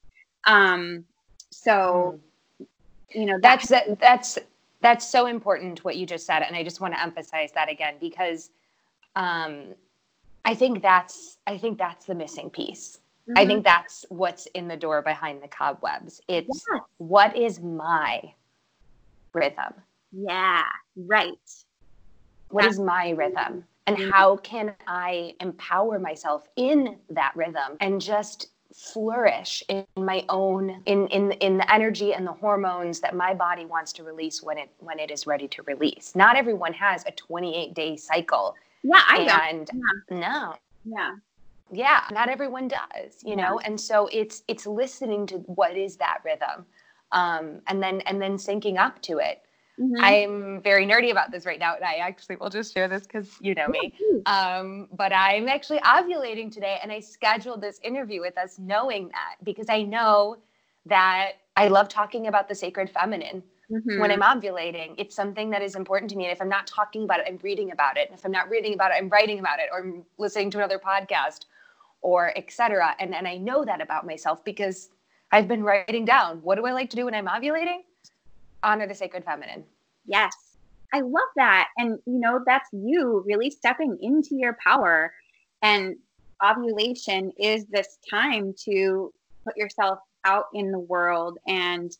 Um 0.45 1.05
so, 1.51 2.21
mm. 2.61 2.67
you 3.11 3.27
know, 3.27 3.39
that's 3.43 3.69
that, 3.69 3.99
that's 4.01 4.39
that's 4.81 5.11
so 5.11 5.27
important 5.27 5.85
what 5.85 5.97
you 5.97 6.07
just 6.07 6.27
said, 6.27 6.43
and 6.43 6.55
I 6.55 6.63
just 6.63 6.81
want 6.81 6.95
to 6.95 7.03
emphasize 7.03 7.51
that 7.53 7.71
again 7.71 7.95
because 8.01 8.51
um, 9.17 9.75
I 10.45 10.55
think 10.55 10.83
that's 10.83 11.39
I 11.47 11.59
think 11.59 11.79
that's 11.79 12.07
the 12.07 12.15
missing 12.15 12.51
piece. 12.51 13.01
Mm-hmm. 13.29 13.39
I 13.39 13.47
think 13.47 13.65
that's 13.65 14.07
what's 14.09 14.47
in 14.47 14.69
the 14.69 14.77
door 14.77 15.03
behind 15.03 15.43
the 15.43 15.49
cobwebs. 15.49 16.21
It's 16.29 16.65
yes. 16.73 16.81
what 16.99 17.37
is 17.37 17.61
my 17.61 18.33
rhythm? 19.33 19.75
Yeah, 20.13 20.65
right. 20.97 21.33
What 22.51 22.63
that's- 22.63 22.75
is 22.75 22.81
my 22.81 23.11
rhythm? 23.11 23.65
And 23.87 23.97
mm-hmm. 23.97 24.11
how 24.11 24.37
can 24.37 24.75
I 24.87 25.35
empower 25.41 25.99
myself 25.99 26.47
in 26.57 26.99
that 27.09 27.33
rhythm 27.35 27.77
and 27.81 28.01
just 28.01 28.49
flourish 28.75 29.63
in 29.69 29.87
my 29.97 30.25
own 30.29 30.83
in 30.87 31.07
in 31.09 31.33
in 31.33 31.57
the 31.57 31.73
energy 31.73 32.13
and 32.13 32.27
the 32.27 32.33
hormones 32.33 33.01
that 33.01 33.15
my 33.15 33.33
body 33.33 33.65
wants 33.65 33.93
to 33.95 34.05
release 34.05 34.43
when 34.43 34.59
it 34.59 34.71
when 34.79 34.99
it 34.99 35.11
is 35.11 35.27
ready 35.27 35.49
to 35.49 35.63
release. 35.63 36.15
Not 36.15 36.37
everyone 36.37 36.73
has 36.75 37.05
a 37.07 37.13
28 37.13 37.75
day 37.75 37.97
cycle. 37.97 38.55
Yeah, 38.83 39.03
I 39.07 39.51
and 39.51 39.71
yeah. 40.11 40.19
no. 40.19 40.55
Yeah. 40.85 41.15
Yeah, 41.71 42.05
not 42.11 42.31
everyone 42.31 42.69
does, 42.69 43.23
you 43.23 43.37
know, 43.37 43.59
and 43.59 43.79
so 43.79 44.09
it's 44.11 44.43
it's 44.49 44.67
listening 44.67 45.27
to 45.27 45.37
what 45.37 45.77
is 45.77 45.97
that 45.97 46.21
rhythm, 46.25 46.65
um, 47.13 47.61
and 47.67 47.83
then 47.83 48.01
and 48.03 48.23
then 48.23 48.39
syncing 48.39 48.79
up 48.79 49.03
to 49.03 49.19
it. 49.19 49.43
Mm-hmm. 49.81 50.05
I'm 50.05 50.63
very 50.63 50.87
nerdy 50.87 51.11
about 51.11 51.31
this 51.31 51.47
right 51.47 51.59
now, 51.59 51.77
and 51.77 51.85
I 51.85 51.97
actually 51.97 52.37
will 52.37 52.51
just 52.51 52.75
share 52.75 52.89
this 52.89 53.03
because 53.03 53.37
you 53.41 53.55
know 53.55 53.69
me. 53.69 53.93
Um, 54.27 54.89
but 54.93 55.13
I'm 55.13 55.49
actually 55.49 55.79
ovulating 55.81 56.53
today, 56.53 56.79
and 56.83 56.91
I 56.91 57.01
scheduled 57.01 57.61
this 57.61 57.79
interview 57.85 58.21
with 58.21 58.37
us 58.37 58.59
knowing 58.59 59.09
that 59.09 59.37
because 59.45 59.67
I 59.69 59.83
know 59.83 60.37
that 60.87 61.33
I 61.57 61.69
love 61.69 61.89
talking 61.89 62.27
about 62.27 62.49
the 62.49 62.55
sacred 62.55 62.91
feminine. 62.91 63.43
Mm-hmm. 63.71 64.01
When 64.01 64.11
I'm 64.11 64.23
ovulating, 64.23 64.95
it's 64.97 65.15
something 65.15 65.51
that 65.51 65.61
is 65.61 65.77
important 65.77 66.11
to 66.11 66.17
me. 66.17 66.25
And 66.25 66.33
if 66.33 66.41
I'm 66.41 66.49
not 66.49 66.67
talking 66.67 67.05
about 67.05 67.21
it, 67.21 67.27
I'm 67.29 67.39
reading 67.43 67.71
about 67.71 67.99
it. 67.99 68.09
And 68.09 68.19
if 68.19 68.25
I'm 68.25 68.33
not 68.33 68.49
reading 68.49 68.73
about 68.73 68.93
it, 68.93 68.95
I'm 68.95 69.11
writing 69.11 69.41
about 69.41 69.59
it 69.59 69.69
or 69.71 69.81
I'm 69.81 70.05
listening 70.17 70.51
to 70.53 70.59
another 70.59 70.79
podcast 70.79 71.45
or 72.01 72.33
etc. 72.37 72.97
And 72.99 73.15
and 73.15 73.29
I 73.29 73.37
know 73.37 73.65
that 73.65 73.83
about 73.83 74.07
myself 74.07 74.43
because 74.43 74.89
I've 75.33 75.49
been 75.49 75.63
writing 75.63 76.07
down 76.07 76.39
what 76.43 76.55
do 76.57 76.65
I 76.65 76.73
like 76.73 76.89
to 76.91 76.97
do 76.97 77.05
when 77.05 77.15
I'm 77.15 77.27
ovulating? 77.27 77.81
Honor 78.63 78.87
the 78.87 78.95
sacred 78.95 79.25
feminine. 79.25 79.65
Yes. 80.07 80.35
I 80.93 81.01
love 81.01 81.29
that. 81.37 81.69
And, 81.77 81.99
you 82.07 82.19
know, 82.19 82.41
that's 82.47 82.69
you 82.73 83.23
really 83.27 83.51
stepping 83.51 83.99
into 84.01 84.37
your 84.37 84.57
power. 84.65 85.13
And 85.63 85.97
ovulation 86.45 87.33
is 87.39 87.67
this 87.67 87.99
time 88.09 88.55
to 88.65 89.13
put 89.45 89.57
yourself 89.57 89.99
out 90.25 90.47
in 90.55 90.71
the 90.71 90.79
world 90.79 91.39
and 91.47 91.93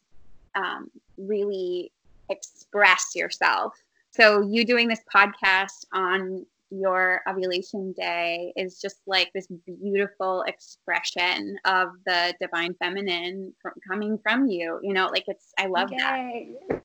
um, 0.55 0.91
really 1.17 1.93
express 2.31 3.13
yourself. 3.15 3.75
So, 4.11 4.43
you 4.43 4.65
doing 4.65 4.89
this 4.89 5.03
podcast 5.15 5.85
on 5.93 6.47
your 6.71 7.23
ovulation 7.29 7.93
day 7.93 8.53
is 8.57 8.81
just 8.81 9.01
like 9.07 9.31
this 9.35 9.47
beautiful 9.67 10.43
expression 10.47 11.57
of 11.65 11.89
the 12.07 12.35
divine 12.41 12.75
feminine 12.83 13.53
from, 13.61 13.73
coming 13.89 14.19
from 14.23 14.47
you. 14.47 14.79
You 14.83 14.93
know, 14.93 15.07
like 15.07 15.25
it's, 15.27 15.53
I 15.59 15.67
love 15.67 15.91
Yay. 15.91 16.57
that. 16.69 16.83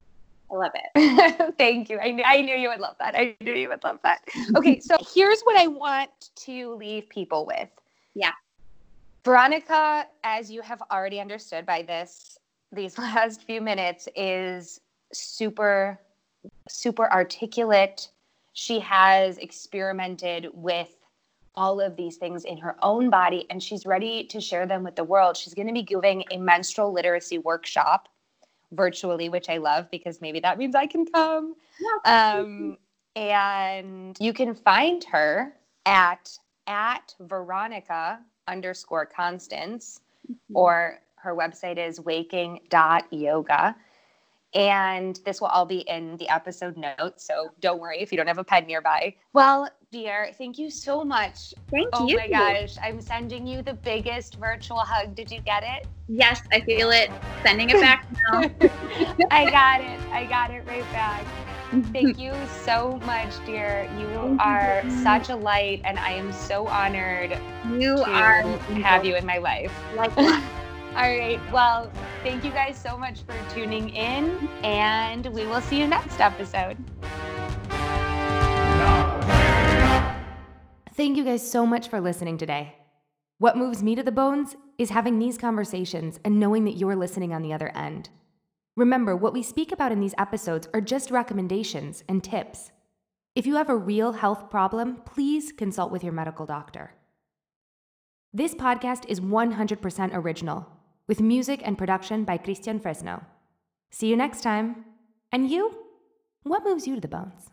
I 0.52 0.56
love 0.56 0.72
it. 0.76 1.56
Thank 1.58 1.89
you. 1.89 2.00
I 2.00 2.12
knew, 2.12 2.24
I 2.26 2.41
knew 2.41 2.56
you 2.56 2.69
would 2.69 2.80
love 2.80 2.96
that. 3.00 3.15
I 3.15 3.36
knew 3.41 3.54
you 3.54 3.69
would 3.69 3.84
love 3.84 4.00
that. 4.04 4.22
Okay, 4.56 4.80
so 4.80 4.98
here's 5.13 5.41
what 5.41 5.58
I 5.58 5.67
want 5.67 6.12
to 6.36 6.76
leave 6.76 7.10
people 7.10 7.46
with. 7.46 7.69
Yeah. 8.13 8.32
Veronica, 9.26 10.08
as 10.24 10.52
you 10.52 10.62
have 10.62 10.82
already 10.91 11.19
understood 11.19 11.65
by 11.65 11.82
this, 11.82 12.38
these 12.72 12.98
last 13.00 13.43
few 13.43 13.62
minutes, 13.62 14.08
is 14.15 14.80
super, 15.12 16.00
super 16.69 17.12
articulate, 17.12 18.10
she 18.54 18.80
has 18.80 19.38
experimented 19.39 20.48
with 20.54 20.96
all 21.56 21.80
of 21.80 21.96
these 21.96 22.18
things 22.18 22.46
in 22.46 22.58
her 22.58 22.76
own 22.82 23.10
body 23.10 23.46
and 23.50 23.62
she's 23.62 23.86
ready 23.86 24.24
to 24.26 24.42
share 24.42 24.66
them 24.66 24.84
with 24.84 24.96
the 24.96 25.04
world. 25.04 25.38
She's 25.38 25.54
going 25.54 25.68
to 25.68 25.74
be 25.74 25.84
giving 25.84 26.24
a 26.32 26.38
menstrual 26.38 26.92
literacy 26.92 27.38
workshop 27.38 28.10
virtually, 28.72 29.30
which 29.30 29.50
I 29.50 29.58
love 29.58 29.89
because 29.92 30.22
maybe 30.22 30.39
that 30.39 30.58
means 30.58 30.74
I 30.76 30.88
can 30.88 31.06
come. 31.06 31.56
Um, 32.06 32.78
and 33.16 34.18
you 34.20 34.34
can 34.34 34.56
find 34.56 35.04
her 35.06 35.54
at 35.86 36.38
at 36.66 37.13
Veronica 37.20 38.20
underscore 38.48 39.06
Constance, 39.06 40.00
mm-hmm. 40.32 40.56
or 40.56 41.00
her 41.16 41.36
website 41.36 41.78
is 41.78 42.00
waking.yoga. 42.00 43.76
And 44.56 45.20
this 45.26 45.42
will 45.42 45.48
all 45.48 45.66
be 45.66 45.80
in 45.80 46.18
the 46.18 46.30
episode 46.30 46.78
notes. 46.78 47.26
So 47.26 47.50
don't 47.60 47.80
worry 47.80 48.00
if 48.02 48.12
you 48.12 48.18
don't 48.18 48.28
have 48.28 48.38
a 48.38 48.44
pen 48.44 48.68
nearby. 48.68 49.16
Well, 49.34 49.68
dear, 49.92 50.32
thank 50.38 50.58
you 50.58 50.70
so 50.70 51.04
much. 51.04 51.54
Thank 51.72 51.89
oh 51.94 52.08
you. 52.08 52.20
Oh 52.20 52.22
my 52.22 52.28
gosh. 52.30 52.76
I'm 52.82 53.02
sending 53.02 53.48
you 53.48 53.62
the 53.62 53.74
biggest 53.74 54.36
virtual 54.36 54.80
hug. 54.80 55.16
Did 55.16 55.32
you 55.32 55.42
get 55.42 55.63
it? 55.63 55.88
Yes, 56.08 56.42
I 56.52 56.62
feel 56.62 56.92
it. 56.92 57.10
Sending 57.44 57.70
it 57.70 57.80
back 57.80 58.06
now. 58.32 58.42
I 59.32 59.50
got 59.50 59.82
it. 59.82 60.00
I 60.12 60.26
got 60.26 60.52
it 60.52 60.66
right 60.68 60.84
back. 60.92 61.26
Thank 61.92 62.20
you 62.20 62.34
so 62.63 63.00
much, 63.06 63.34
dear. 63.48 63.89
You 63.98 64.38
are 64.39 64.84
such 65.02 65.30
a 65.30 65.36
light, 65.36 65.82
and 65.84 65.98
I 65.98 66.12
am 66.12 66.32
so 66.32 66.68
honored 66.68 67.36
you 67.72 67.96
to 67.96 68.12
are 68.12 68.44
have 68.84 69.04
you 69.04 69.16
in 69.16 69.26
my 69.26 69.39
life. 69.39 69.74
Likewise. 69.96 70.44
All 70.95 71.10
right. 71.10 71.39
Well, 71.51 71.91
thank 72.21 72.45
you 72.45 72.51
guys 72.51 72.77
so 72.77 72.95
much 72.95 73.21
for 73.23 73.34
tuning 73.51 73.89
in, 73.89 74.47
and 74.63 75.25
we 75.25 75.47
will 75.47 75.60
see 75.62 75.79
you 75.79 75.88
next 75.88 76.19
episode. 76.19 76.77
Thank 80.93 81.17
you 81.17 81.23
guys 81.23 81.49
so 81.49 81.65
much 81.65 81.88
for 81.88 81.99
listening 81.99 82.38
today. 82.38 82.75
What 83.39 83.58
moves 83.58 83.82
me 83.82 83.95
to 83.95 84.03
the 84.03 84.12
bones 84.12 84.56
is 84.77 84.91
having 84.91 85.17
these 85.17 85.39
conversations 85.39 86.19
and 86.23 86.39
knowing 86.39 86.63
that 86.65 86.77
you're 86.77 86.95
listening 86.95 87.34
on 87.34 87.41
the 87.41 87.53
other 87.53 87.75
end. 87.75 88.10
Remember, 88.75 89.15
what 89.15 89.34
we 89.34 89.41
speak 89.41 89.71
about 89.71 89.91
in 89.91 89.99
these 89.99 90.13
episodes 90.19 90.67
are 90.75 90.82
just 90.82 91.10
recommendations 91.10 92.03
and 92.08 92.23
tips. 92.23 92.71
If 93.34 93.47
you 93.47 93.56
have 93.56 93.69
a 93.69 93.75
real 93.75 94.12
health 94.12 94.51
problem, 94.51 94.97
please 95.08 95.51
consult 95.51 95.91
with 95.91 96.03
your 96.03 96.13
medical 96.13 96.45
doctor. 96.45 96.93
This 98.32 98.53
podcast 98.53 99.06
is 99.08 99.19
100% 99.19 100.12
original 100.13 100.67
with 101.08 101.22
music 101.22 101.62
and 101.63 101.78
production 101.78 102.24
by 102.24 102.38
Christian 102.38 102.80
Fresno. 102.80 103.24
See 103.92 104.08
you 104.08 104.18
next 104.18 104.42
time. 104.42 104.86
And 105.32 105.50
you? 105.50 105.76
What 106.44 106.63
moves 106.63 106.88
you 106.88 106.96
to 106.96 107.02
the 107.02 107.08
bones? 107.08 107.53